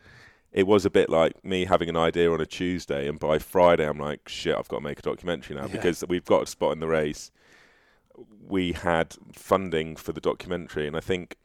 [0.53, 3.87] it was a bit like me having an idea on a Tuesday, and by Friday
[3.87, 5.73] I'm like, shit, I've got to make a documentary now Yeah.
[5.73, 7.31] because we've got a spot in the race.
[8.41, 11.37] We had funding for the documentary, and I think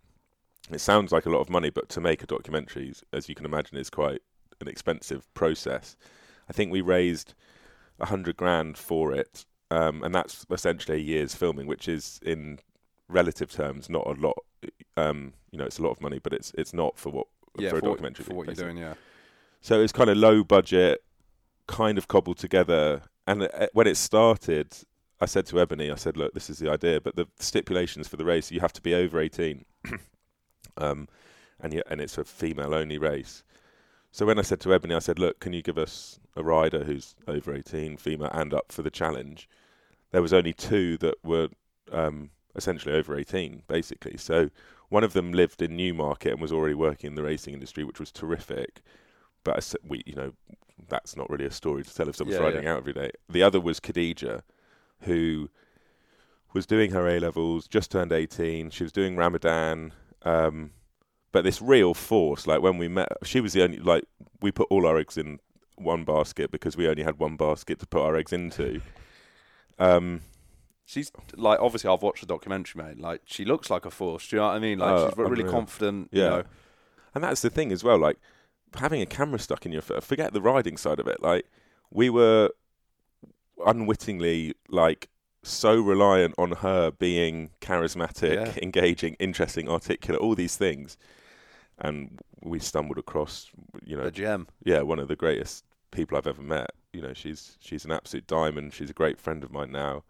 [0.72, 3.46] it sounds like a lot of money, but to make a documentary, as you can
[3.46, 4.22] imagine, is quite
[4.62, 5.98] an expensive process.
[6.48, 7.34] I think we raised
[8.00, 12.60] a hundred grand for it, um, and that's essentially a year's filming, which is in
[13.08, 14.38] relative terms not a lot.
[14.98, 17.70] Um, you know, it's a lot of money, but it's it's not for what yeah,
[17.70, 18.26] for a documentary.
[18.26, 18.94] for what you're doing, yeah.
[19.62, 21.04] So it's kind of low budget,
[21.68, 23.02] kind of cobbled together.
[23.28, 24.74] And uh, when it started,
[25.20, 28.18] I said to Ebony, I said, "Look, this is the idea, but the stipulations for
[28.18, 29.66] the race, you have to be over 18,
[30.78, 31.08] um,
[31.60, 33.44] and yeah, and it's a female-only race."
[34.12, 36.84] So when I said to Ebony, I said, "Look, can you give us a rider
[36.84, 39.48] who's over 18, female, and up for the challenge?"
[40.12, 41.50] There was only two that were
[41.92, 44.18] um, essentially over 18, basically.
[44.18, 44.50] So
[44.90, 48.00] one of them lived in Newmarket and was already working in the racing industry, which
[48.00, 48.82] was terrific
[49.44, 50.34] but we, you know,
[50.88, 52.74] that's not really a story to tell if someone's Yeah, riding yeah.
[52.74, 53.12] out every day.
[53.30, 54.42] The other was Khadija,
[55.02, 55.50] who
[56.54, 58.70] was doing her A levels, just turned 18.
[58.70, 59.94] She was doing Ramadan,
[60.24, 60.72] um,
[61.32, 62.48] but this real force.
[62.48, 64.04] Like when we met, she was the only like
[64.42, 65.40] we put all our eggs in
[65.76, 68.82] one basket because we only had one basket to put our eggs into.
[69.82, 70.22] Um,
[70.86, 73.00] She's like obviously I've watched the documentary, mate.
[73.00, 74.28] Like she looks like a force.
[74.28, 74.80] Do you know what I mean?
[74.80, 75.52] Like Oh, she's really unreal.
[75.52, 76.10] confident.
[76.12, 76.24] Yeah.
[76.24, 76.44] You know.
[77.16, 78.18] And that's the thing as well, like
[78.76, 80.04] having a camera stuck in your foot.
[80.04, 81.22] Forget the riding side of it.
[81.22, 81.46] Like
[81.92, 82.50] we were
[83.66, 85.10] unwittingly like
[85.44, 88.54] so reliant on her being charismatic, Yeah.
[88.62, 90.98] engaging, interesting, articulate, all these things.
[91.80, 93.50] And we stumbled across,
[93.86, 94.48] you know, The gem.
[94.64, 96.72] yeah, one of the greatest people I've ever met.
[96.94, 98.74] You know, she's she's an absolute diamond.
[98.74, 100.04] She's a great friend of mine now.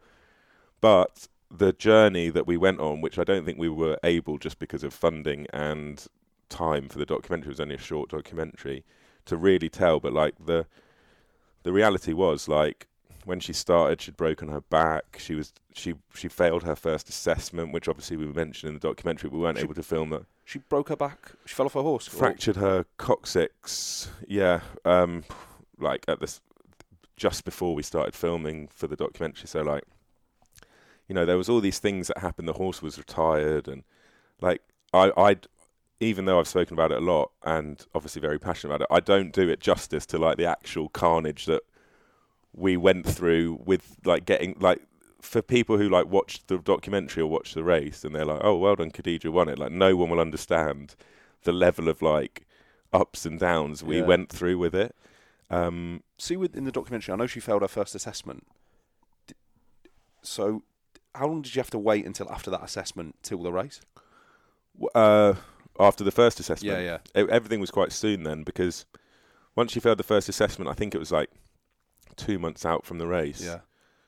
[0.82, 4.59] But the journey that we went on, which I don't think we were able just
[4.59, 6.05] because of funding and
[6.49, 8.84] time for the documentary, it was only a short documentary,
[9.26, 9.99] to really tell.
[9.99, 10.65] But like the
[11.63, 12.88] the reality was like
[13.30, 15.17] when she started, she'd broken her back.
[15.19, 19.30] She was she she failed her first assessment, which obviously we mentioned in the documentary.
[19.30, 21.32] We weren't She- able to film that She broke her back.
[21.45, 22.07] She fell off her horse.
[22.07, 24.09] or- fractured her coccyx.
[24.27, 25.23] Yeah, um,
[25.77, 26.41] like at this
[27.15, 29.47] just before we started filming for the documentary.
[29.47, 29.84] So like,
[31.07, 32.47] you know, there was all these things that happened.
[32.47, 33.84] The horse was retired, and
[34.41, 34.61] like
[34.91, 35.45] I, I'd
[35.99, 39.01] even though I've spoken about it a lot and obviously very passionate about it, I
[39.01, 41.61] don't do it justice to like the actual carnage that
[42.56, 44.82] we went through with like getting like
[45.22, 48.56] for people who like watched the documentary or watched the race and they're like, oh,
[48.58, 49.60] well done, Khadija won it.
[49.60, 50.95] Like no one will understand
[51.43, 52.45] the level of like
[52.93, 54.06] ups and downs we Yeah.
[54.06, 54.95] went through with it.
[55.50, 58.45] Um, See, with in the documentary, I know she failed her first assessment.
[60.22, 60.64] So,
[61.16, 63.82] how long did you have to wait until after that assessment till the race?
[64.95, 65.34] uh,
[65.80, 67.24] after the first assessment, Yeah, yeah.
[67.24, 68.86] e- everything was quite soon then because
[69.56, 71.30] once she failed the first assessment, I think it was like
[72.16, 73.43] two months out from the race.
[73.43, 73.60] Yeah.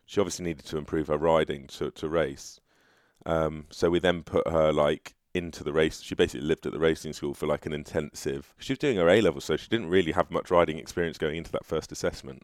[0.06, 2.60] She obviously needed to improve her riding to to race.
[3.26, 6.02] Um, so we then put her like into the race.
[6.02, 8.54] She basically lived at the racing school for like an intensive.
[8.58, 11.38] She was doing her A level, so she didn't really have much riding experience going
[11.38, 12.44] into that first assessment.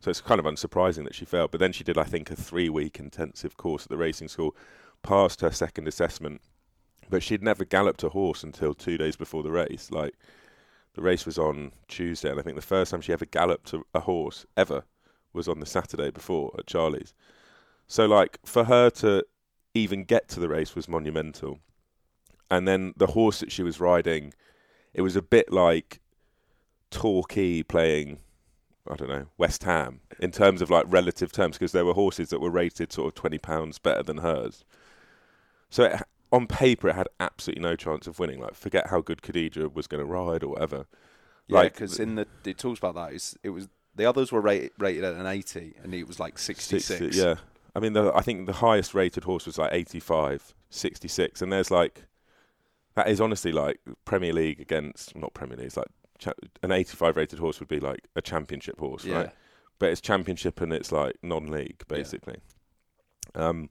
[0.00, 1.50] So it's kind of unsurprising that she failed.
[1.50, 4.56] But then she did, I think, a three week intensive course at the racing school,
[5.02, 6.40] passed her second assessment,
[7.10, 9.90] but she'd never galloped a horse until two days before the race.
[9.90, 10.14] Like
[10.98, 13.82] the race was on Tuesday, and I think the first time she ever galloped a,
[13.94, 14.82] a horse ever
[15.32, 17.14] was on the Saturday before at Charlie's.
[17.86, 19.24] So like for her to
[19.74, 21.60] even get to the race was monumental.
[22.50, 24.34] And then the horse that she was riding,
[24.92, 26.00] it was a bit like
[26.90, 28.18] Torquay playing,
[28.90, 32.30] I don't know, West Ham in terms of like relative terms, because there were horses
[32.30, 34.64] that were rated sort of twenty pounds better than hers.
[35.70, 36.02] So it,
[36.32, 38.40] on paper, it had absolutely no chance of winning.
[38.40, 40.86] Like forget how good Khadija was going to ride or whatever.
[41.46, 43.12] Yeah, Like- because in the it talks about that.
[43.12, 46.38] It's, it was the others were rated rated at an eighty, and it was like
[46.38, 46.98] sixty six.
[46.98, 47.34] 60, yeah.
[47.74, 51.42] I mean, the, I think the highest rated horse was like 85, 66.
[51.42, 52.06] And there's like,
[52.96, 55.86] that is honestly like Premier League against, not Premier League, it's like
[56.18, 59.16] cha- an 85 rated horse would be like a championship horse, yeah.
[59.16, 59.30] right?
[59.78, 61.96] But it's championship and it's like non league, Yeah.
[61.96, 62.36] basically.
[63.34, 63.70] Um,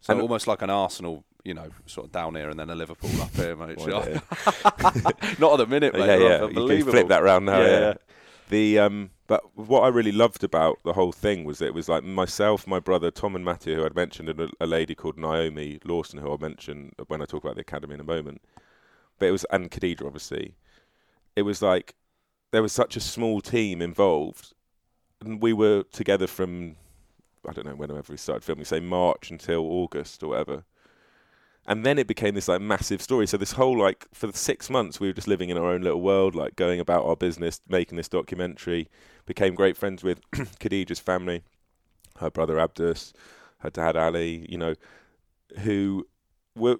[0.00, 2.74] So And- almost like an Arsenal, you know, sort of down here, and then a
[2.74, 3.78] Liverpool up here, mate.
[3.86, 6.06] Not at the minute, mate.
[6.20, 6.46] yeah, yeah.
[6.48, 7.60] You can flip that round now.
[7.60, 7.80] Yeah, Yeah.
[7.80, 7.94] yeah.
[8.48, 11.88] The um, but what I really loved about the whole thing was that it was
[11.88, 15.18] like myself, my brother Tom, and Matthew, who I'd mentioned, and a, a lady called
[15.18, 18.40] Naomi Lawson, who I'll mention when I talk about the academy in a moment.
[19.18, 20.54] But it was and Khadija, obviously.
[21.34, 21.96] It was like
[22.52, 24.52] there was such a small team involved,
[25.20, 26.76] and we were together from
[27.48, 30.64] I don't know whenever we started filming, say March until August or whatever.
[31.68, 33.26] And then it became this like massive story.
[33.26, 36.00] So this whole like for six months we were just living in our own little
[36.00, 38.88] world, like going about our business, making this documentary.
[39.26, 41.42] Became great friends with Khadija's family,
[42.20, 43.12] her brother Abdus,
[43.58, 44.46] her dad Ali.
[44.48, 44.74] You know,
[45.58, 46.06] who
[46.54, 46.76] were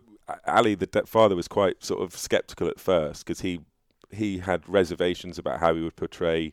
[0.46, 3.60] Ali, the da- father, was quite sort of skeptical at first because he
[4.12, 6.52] he had reservations about how he would portray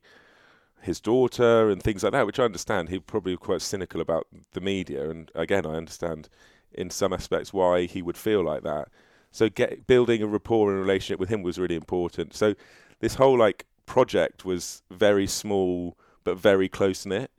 [0.82, 2.90] his daughter and things like that, which I understand.
[2.90, 6.30] He probably quite cynical about the media, and again, I understand
[6.76, 8.90] in some aspects why he would feel like that.
[9.32, 12.34] So, get building a rapport and relationship with him was really important.
[12.36, 12.56] So,
[13.00, 17.32] this whole like project was very small but very close knit.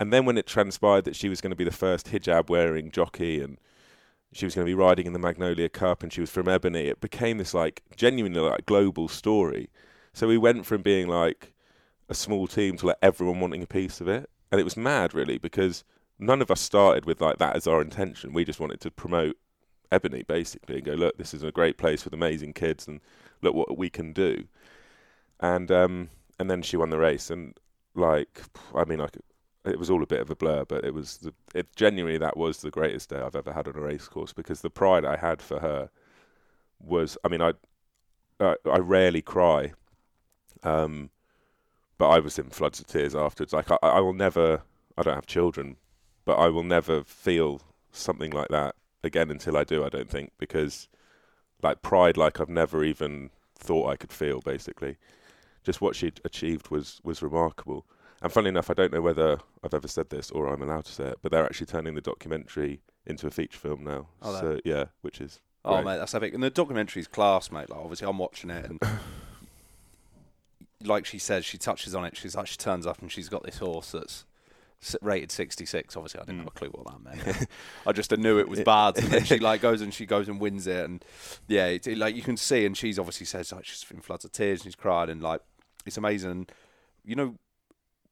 [0.00, 2.90] And then when it transpired that she was going to be the first hijab wearing
[2.90, 3.58] jockey and
[4.32, 6.86] she was going to be riding in the Magnolia Cup and she was from Ebony,
[6.86, 9.70] it became this like genuinely like global story.
[10.12, 11.52] So we went from being like
[12.08, 15.14] a small team to like everyone wanting a piece of it, and it was mad
[15.14, 15.84] really because
[16.18, 18.32] none of us started with like that as our intention.
[18.32, 19.36] We just wanted to promote
[19.90, 23.00] Ebony basically and go, look, this is a great place with amazing kids, and
[23.42, 24.44] look what we can do.
[25.40, 27.58] And um, and then she won the race, and
[27.94, 28.42] like,
[28.74, 29.16] I mean, like,
[29.64, 32.36] it was all a bit of a blur, but it was the, it genuinely that
[32.36, 35.16] was the greatest day I've ever had on a race course because the pride I
[35.16, 35.90] had for her
[36.80, 37.52] was, I mean, I
[38.40, 39.72] uh, I rarely cry,
[40.62, 41.10] um,
[41.98, 43.52] but I was in floods of tears afterwards.
[43.52, 44.62] Like I, I will never,
[44.96, 45.76] I don't have children,
[46.28, 49.82] but I will never feel something like that again until I do.
[49.82, 50.86] I don't think because
[51.62, 54.42] like pride, like I've never even thought I could feel.
[54.42, 54.98] Basically,
[55.64, 57.86] just what she'd achieved was was remarkable.
[58.20, 60.92] And funnily enough, I don't know whether I've ever said this or I'm allowed to
[60.92, 64.08] say it, but they're actually turning the documentary into a feature film now.
[64.20, 65.86] Oh, so yeah, which is Oh Great.
[65.86, 66.34] mate, that's epic.
[66.34, 67.70] And the documentary's class, mate.
[67.70, 68.82] Like obviously, I'm watching it, and
[70.84, 72.18] like she says, she touches on it.
[72.18, 74.26] She's like, she turns up, and she's got this horse that's
[75.02, 75.96] rated 66.
[75.96, 76.44] Obviously, I didn't Mm.
[76.44, 77.46] have a clue what that meant.
[77.86, 78.96] I just knew it was bad.
[78.98, 81.04] And then she like goes and she goes and wins it, and
[81.48, 84.24] yeah, it, it, like you can see, and she's obviously says like she's in floods
[84.24, 85.40] of tears, and she's crying, and like
[85.86, 86.46] it's amazing.
[87.04, 87.34] You know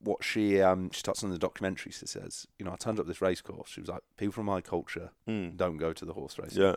[0.01, 1.91] what she um she touched on in the documentary.
[1.93, 3.69] She says, you know, I turned up this race course.
[3.71, 6.55] She was like, people from my culture mm, don't go to the horse race.
[6.57, 6.75] yeah,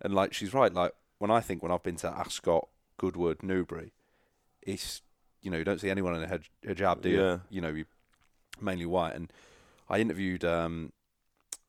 [0.00, 0.72] And like she's right.
[0.72, 3.92] Like when I think when I've been to Ascot, Goodwood, Newbury,
[4.62, 5.02] it's
[5.42, 7.20] you know you don't see anyone in a hijab, do you?
[7.20, 7.38] Yeah.
[7.50, 7.84] You know, you
[8.62, 9.14] mainly white.
[9.14, 9.32] And
[9.88, 10.92] I interviewed um,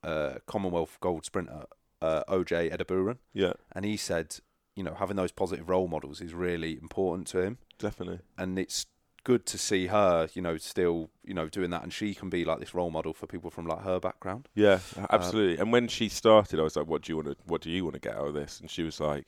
[0.04, 1.66] uh, Commonwealth gold sprinter
[2.04, 4.36] uh, Ojie Edoburun, yeah, and he said,
[4.76, 8.20] you know, having those positive role models is really important to him, definitely.
[8.38, 8.86] and it's
[9.24, 12.44] good to see her, you know, still you know doing that, and she can be
[12.44, 14.50] like this role model for people from like her background.
[14.54, 14.80] Yeah,
[15.10, 15.58] absolutely.
[15.58, 17.38] and when she started, I was like, "What do you want to?
[17.46, 19.26] What do you want to get out of this?" And she was like,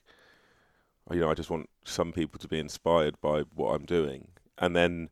[1.09, 4.28] "Oh, "You know, I just want some people to be inspired by what I'm doing."
[4.57, 5.09] And then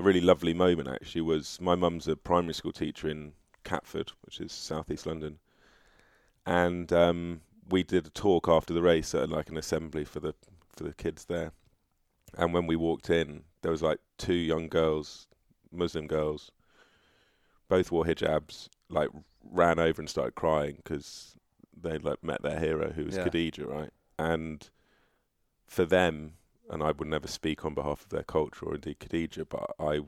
[0.00, 3.32] a really lovely moment actually was my mum's a primary school teacher in
[3.64, 5.38] Catford, which is southeast London,
[6.46, 10.34] and um, we did a talk after the race at like an assembly for the
[10.74, 11.52] for the kids there.
[12.38, 15.28] And when we walked in, there was like two young girls,
[15.70, 16.50] Muslim girls,
[17.68, 19.10] both wore hijabs, like
[19.44, 21.34] ran over and started crying because
[21.76, 23.28] they like met their hero who was Yeah.
[23.28, 23.90] Khadija, right?
[24.18, 24.68] And
[25.66, 26.34] for them,
[26.70, 30.00] and I would never speak on behalf of their culture or indeed Khadija, but I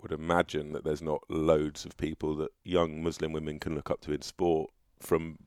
[0.00, 4.02] would imagine that there's not loads of people that young Muslim women can look up
[4.02, 5.38] to in sport from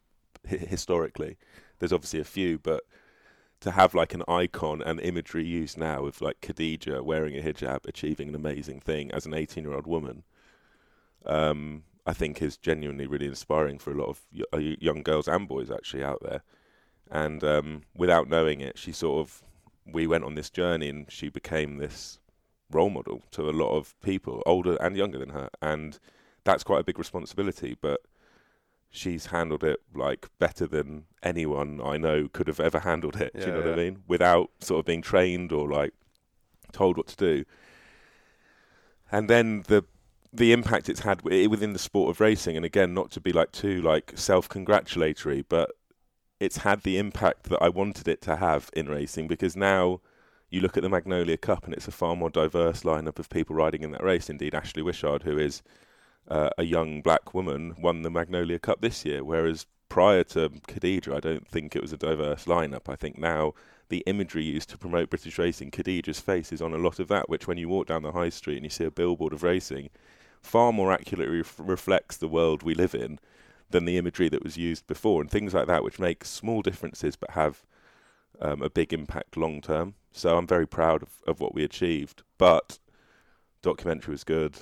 [0.50, 1.38] hi- historically.
[1.80, 2.84] There's obviously a few, but
[3.60, 7.86] to have like an icon and imagery used now of like Khadija wearing a hijab,
[7.86, 10.24] achieving an amazing thing as an 18 year old woman,
[11.26, 15.28] um, I think is genuinely really inspiring for a lot of y- uh, young girls
[15.28, 16.42] and boys actually out there.
[17.10, 19.44] And um, without knowing it, she sort of,
[19.92, 22.20] we went on this journey and she became this
[22.72, 25.50] role model to a lot of people, older and younger than her.
[25.62, 26.00] And
[26.44, 28.02] that's quite a big responsibility, but
[28.90, 33.34] she's handled it like better than anyone I know could have ever handled it.
[33.40, 34.04] do you Yeah, know what I mean?
[34.08, 35.94] Without sort of being trained or like
[36.72, 37.46] told what to do.
[39.12, 39.86] And then the
[40.34, 43.52] the impact it's had within the sport of racing, and again, not to be like
[43.52, 45.72] too like self-congratulatory, but
[46.40, 50.02] it's had the impact that I wanted it to have in racing because now
[50.50, 53.56] you look at the Magnolia Cup and it's a far more diverse lineup of people
[53.56, 54.30] riding in that race.
[54.30, 55.62] Indeed, Ashley Wishard, who is
[56.28, 61.16] uh, a young black woman, won the Magnolia Cup this year, whereas prior to Khadija,
[61.16, 62.88] I don't think it was a diverse lineup.
[62.88, 63.54] I think now
[63.90, 67.30] the imagery used to promote British racing, Khadija's face is on a lot of that,
[67.30, 69.90] which when you walk down the high street and you see a billboard of racing,
[70.42, 73.20] far more accurately ref- reflects the world we live in
[73.70, 77.16] than the imagery that was used before, and things like that, which make small differences
[77.16, 77.64] but have
[78.42, 79.96] um, a big impact long term.
[80.12, 82.24] So I'm very proud of, of what we achieved.
[82.38, 82.80] But
[83.62, 84.58] documentary was good.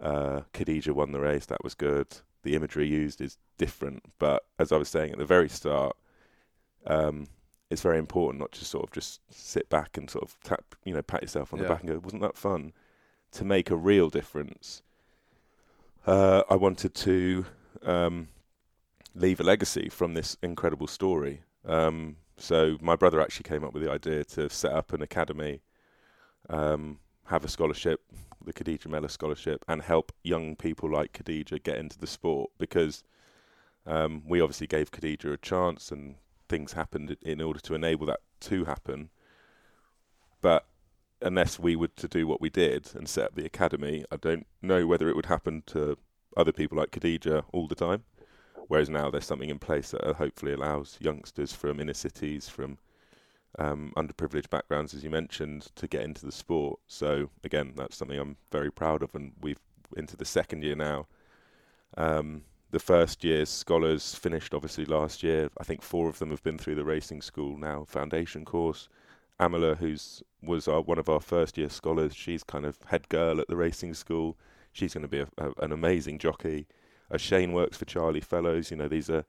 [0.00, 1.46] Uh, Khadija won the race.
[1.46, 2.08] That was good.
[2.42, 5.96] The imagery used is different, but as I was saying at the very start,
[6.86, 7.26] um,
[7.70, 10.92] it's very important not to sort of just sit back and sort of tap, you
[10.92, 12.72] know, pat yourself on the back and go, "Wasn't that fun?"
[13.32, 14.82] To make a real difference,
[16.06, 17.46] uh, I wanted to
[17.82, 18.28] um,
[19.14, 21.42] leave a legacy from this incredible story.
[21.64, 25.60] Um, so my brother actually came up with the idea to set up an academy,
[26.48, 28.00] um, have a scholarship,
[28.44, 33.02] the Khadija Mellah Scholarship, and help young people like Khadija get into the sport because
[33.86, 36.16] um, we obviously gave Khadija a chance and
[36.48, 39.10] things happened in order to enable that to happen.
[40.40, 40.66] But
[41.22, 44.46] unless we were to do what we did and set up the academy, I don't
[44.60, 45.96] know whether it would happen to
[46.36, 48.04] other people like Khadija all the time.
[48.68, 52.78] Whereas now there's something in place that uh, hopefully allows youngsters from inner cities, from
[53.58, 56.80] um, underprivileged backgrounds, as you mentioned, to get into the sport.
[56.86, 59.60] So again, that's something I'm very proud of, and we've
[59.96, 61.06] into the second year now.
[61.96, 65.50] Um, the first year's scholars finished obviously last year.
[65.58, 68.88] I think four of them have been through the racing school now foundation course.
[69.38, 73.40] Amala, who's was our, one of our first year scholars, she's kind of head girl
[73.40, 74.36] at the racing school.
[74.74, 76.66] She's going to be a, a, an amazing jockey.
[77.10, 78.70] Uh, Shane works for Charlie Fellowes.
[78.70, 79.24] You know, these are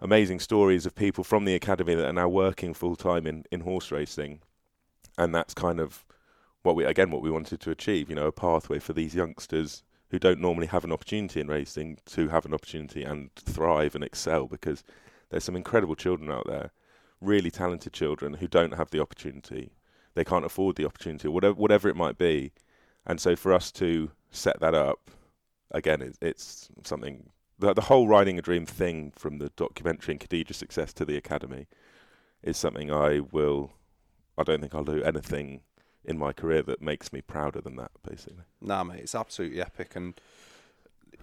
[0.00, 3.60] amazing stories of people from the academy that are now working full time in, in
[3.60, 4.40] horse racing,
[5.18, 6.04] and that's kind of
[6.62, 8.08] what we again what we wanted to achieve.
[8.08, 11.98] You know, a pathway for these youngsters who don't normally have an opportunity in racing
[12.06, 14.84] to have an opportunity and thrive and excel because
[15.30, 16.70] there's some incredible children out there,
[17.20, 19.72] really talented children who don't have the opportunity.
[20.14, 22.52] They can't afford the opportunity, whatever whatever it might be.
[23.04, 25.10] And so for us to set that up,
[25.70, 27.30] again, it, it's something.
[27.58, 31.16] The, the whole riding a dream thing, from the documentary and Khadija success to the
[31.16, 31.66] academy,
[32.42, 33.72] is something I will.
[34.36, 35.60] I don't think I'll do anything
[36.04, 38.42] in my career that makes me prouder than that, basically.
[38.60, 40.14] Nah, mate, it's absolutely epic, and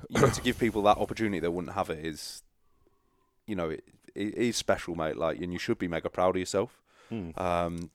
[0.10, 2.42] you know, to give people that opportunity that wouldn't have it is,
[3.46, 3.84] you know, it,
[4.16, 5.18] it is special, mate.
[5.18, 6.82] Like, and you should be mega proud of yourself,
[7.38, 7.92] um,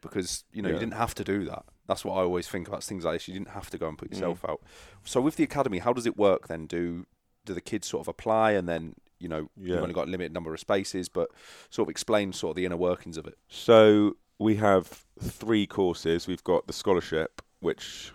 [0.00, 0.74] because you know Yeah.
[0.76, 1.64] you didn't have to do that.
[1.86, 3.28] That's what I always think about things like this.
[3.28, 4.14] You didn't have to go and put Mm.
[4.14, 4.62] yourself out.
[5.04, 6.66] So with the academy, how does it work then?
[6.66, 7.06] Do
[7.46, 9.74] do the kids sort of apply, and then you know Yeah.
[9.74, 11.30] you've only got a limited number of spaces, but
[11.68, 13.38] sort of explain sort of the inner workings of it.
[13.48, 16.26] So we have three courses.
[16.26, 18.12] We've got the scholarship, which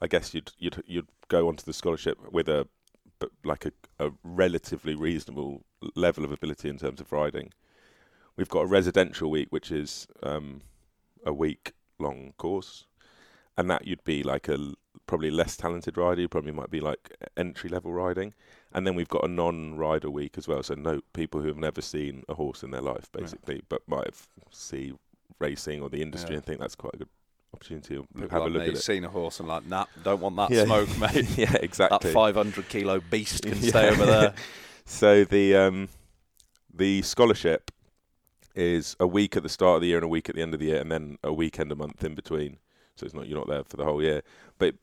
[0.00, 2.68] I guess you'd you'd you'd go onto the scholarship with a
[3.18, 5.64] but like a, a relatively reasonable
[5.96, 7.52] level of ability in terms of riding.
[8.36, 10.62] We've got a residential week, which is um,
[11.26, 12.86] a week long course,
[13.60, 14.72] and that you'd be like a
[15.06, 16.20] probably less talented rider.
[16.22, 18.32] You probably might be like entry level riding,
[18.72, 20.62] and then we've got a non rider week as well.
[20.62, 23.22] So no people who have never seen a horse in their life, Right.
[23.22, 24.94] basically, but might have see
[25.38, 26.36] racing or the industry Yeah.
[26.38, 27.08] and think that's quite a good
[27.54, 28.78] opportunity to People have a look me, at it.
[28.82, 30.64] seen a horse and like, nah, don't want that Yeah.
[30.64, 31.28] smoke, mate.
[31.36, 31.98] yeah, exactly.
[32.10, 33.68] that 500 kilo beast can Yeah.
[33.74, 34.34] stay over there.
[34.86, 35.88] So the um,
[36.74, 37.70] the scholarship
[38.56, 40.52] is a week at the start of the year and a week at the end
[40.54, 42.58] of the year, and then a weekend a month in between.
[43.00, 44.22] So it's not you're not there for the whole year,
[44.58, 44.74] but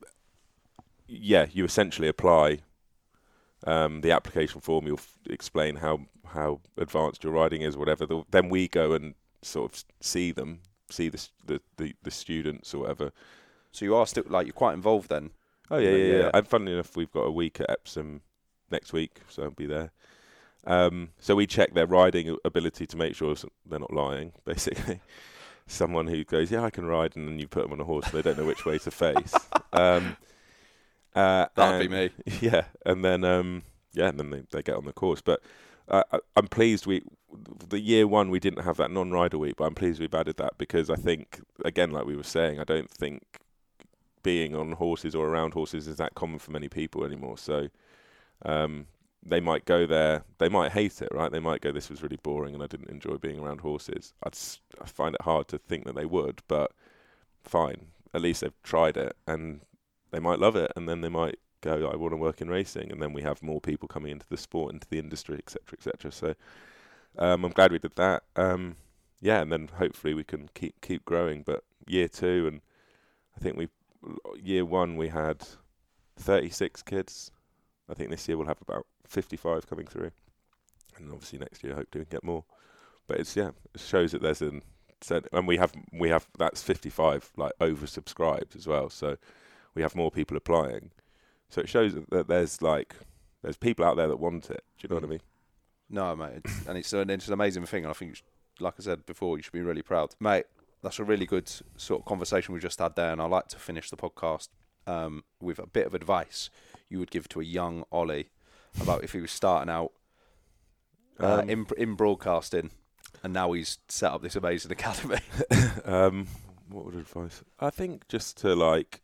[1.06, 2.58] yeah, you essentially apply
[3.64, 4.86] um, the application form.
[4.86, 8.06] You'll f- explain how how advanced your riding is, whatever.
[8.06, 10.60] The, then we go and sort of see them,
[10.90, 13.12] see the the, the, the students or whatever.
[13.70, 15.30] So you are still like you're quite involved then.
[15.70, 16.18] Oh yeah, yeah, yeah.
[16.22, 16.30] yeah.
[16.34, 18.22] And funnily enough, we've got a week at Epsom
[18.68, 19.92] next week, so I'll be there.
[20.66, 24.32] Um, so we check their riding ability to make sure they're not lying.
[24.44, 25.00] Basically,
[25.68, 28.06] someone who goes, "Yeah, I can ride," and then you put them on a horse,
[28.06, 29.34] and they don't know which way to face.
[29.70, 30.16] Um,
[31.14, 32.10] uh, That'd be me.
[32.40, 33.62] Yeah, and then um,
[33.92, 35.20] yeah, and then they, they get on the course.
[35.20, 35.40] But
[35.88, 37.02] uh, I- I'm pleased we
[37.68, 40.56] the year one we didn't have that non-rider week, but I'm pleased we've added that
[40.56, 43.22] because I think again, like we were saying, I don't think
[44.22, 47.36] being on horses or around horses is that common for many people anymore.
[47.38, 47.68] So
[48.44, 48.86] um,
[49.22, 51.30] they might go there, they might hate it, right?
[51.30, 54.36] They might go, "This was really boring, and I didn't enjoy being around horses." I'd,
[54.86, 56.72] find it hard to think that they would, but
[57.42, 57.88] fine.
[58.14, 59.60] At least they've tried it, and
[60.10, 62.90] they might love it, and then they might go, "I want to work in racing,"
[62.92, 66.12] and then we have more people coming into the sport, into the industry, etc., etc.
[66.12, 66.34] So
[67.18, 68.24] um, I'm glad we did that.
[68.36, 68.76] Um,
[69.20, 71.42] yeah, and then hopefully we can keep keep growing.
[71.42, 72.60] But year two, and
[73.36, 73.68] I think we
[74.40, 75.46] year one we had
[76.16, 77.30] 36 kids.
[77.88, 80.10] I think this year we'll have about 55 coming through,
[80.96, 82.44] and obviously next year hopefully we can get more.
[83.06, 84.62] But it's yeah, it shows that there's an
[85.32, 88.90] and we have we have that's 55 like oversubscribed as well.
[88.90, 89.16] So
[89.74, 90.90] we have more people applying.
[91.50, 92.96] So it shows that- there's like
[93.42, 94.64] there's people out there that want it.
[94.78, 95.10] Do you know what I Mm.
[95.10, 95.20] mean?
[95.90, 98.22] No, mate, it's, and it's an, it's an amazing thing, and I think,
[98.60, 100.44] like I said before, you should be really proud, mate.
[100.82, 101.48] That's a really good
[101.78, 104.48] sort of conversation we just had there, and I like to finish the podcast
[104.86, 106.50] um, with a bit of advice
[106.90, 108.28] you would give to a young Oli
[108.80, 109.92] about if he was starting out
[111.20, 112.70] uh, Um, in in broadcasting,
[113.22, 115.18] and now he's set up this amazing academy.
[115.84, 116.26] um,
[116.68, 117.42] what would advice?
[117.58, 119.02] I think just to like.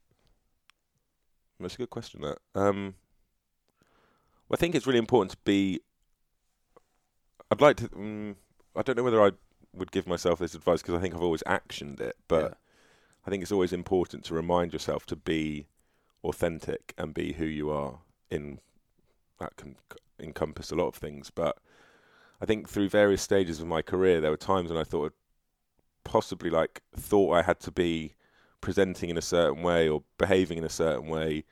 [1.60, 2.20] That's a good question.
[2.22, 2.38] That.
[2.54, 2.94] Um,
[4.48, 5.80] well, I think it's really important to be.
[7.50, 7.88] I'd like to.
[7.94, 8.36] Um,
[8.76, 9.32] I don't know whether I
[9.72, 12.54] would give myself this advice because I think I've always actioned it, but Yeah.
[13.26, 15.66] I think it's always important to remind yourself to be
[16.22, 18.00] authentic and be who you are.
[18.30, 18.58] In
[19.44, 19.76] that can
[20.18, 21.58] encompass a lot of things, but
[22.40, 25.14] I think through various stages of my career, there were times when I thought
[26.04, 28.14] possibly like thought I had to be
[28.60, 31.44] presenting in a certain way or behaving in a certain way,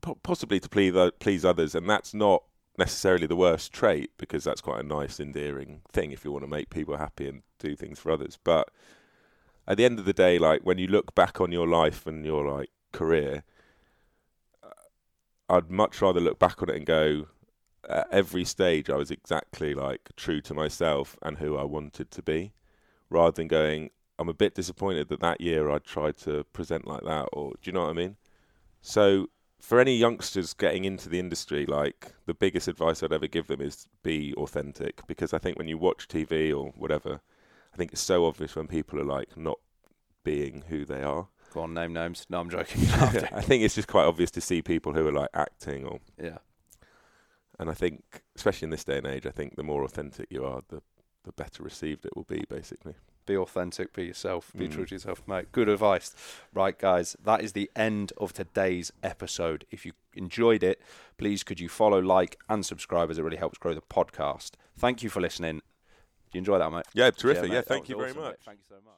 [0.00, 2.42] po- possibly to please please others, and that's not
[2.78, 6.50] necessarily the worst trait because that's quite a nice, endearing thing if you want to
[6.50, 8.38] make people happy and do things for others.
[8.42, 8.70] But
[9.66, 12.24] at the end of the day, like when you look back on your life and
[12.24, 13.44] your like career,
[15.50, 17.26] I'd much rather look back on it and go,
[17.88, 22.22] at every stage I was exactly like true to myself and who I wanted to
[22.22, 22.52] be,
[23.08, 27.02] rather than going, I'm a bit disappointed that that year I tried to present like
[27.02, 28.16] that, or do you know what I mean?
[28.80, 29.26] So
[29.60, 33.60] for any youngsters getting into the industry, like the biggest advice I'd ever give them
[33.60, 37.20] is be authentic, because I think when you watch TV or whatever,
[37.74, 39.58] I think it's so obvious when people are like not
[40.22, 41.28] being who they are.
[41.52, 42.26] Go on, name names.
[42.30, 42.82] No, I'm joking.
[42.92, 46.38] I think it's just quite obvious to see people who are like acting or yeah.
[47.58, 50.44] and I think especially in this day and age, I think the more authentic you
[50.44, 50.80] are, the
[51.24, 52.94] the better received it will be basically.
[53.26, 54.72] Be authentic, be yourself, be Mm.
[54.72, 55.52] true to yourself, mate.
[55.52, 56.14] Good advice.
[56.54, 59.66] Right, guys, that is the end of today's episode.
[59.70, 60.80] If you enjoyed it,
[61.18, 64.52] please could you follow, like, and subscribe as it really helps grow the podcast.
[64.78, 65.58] Thank you for listening.
[65.58, 65.62] Do
[66.32, 66.86] you enjoy that, mate?
[66.94, 67.42] Yeah, terrific.
[67.44, 68.24] mate, Yeah, thank you very much.
[68.24, 68.36] mate.
[68.46, 68.94] Thank you so much.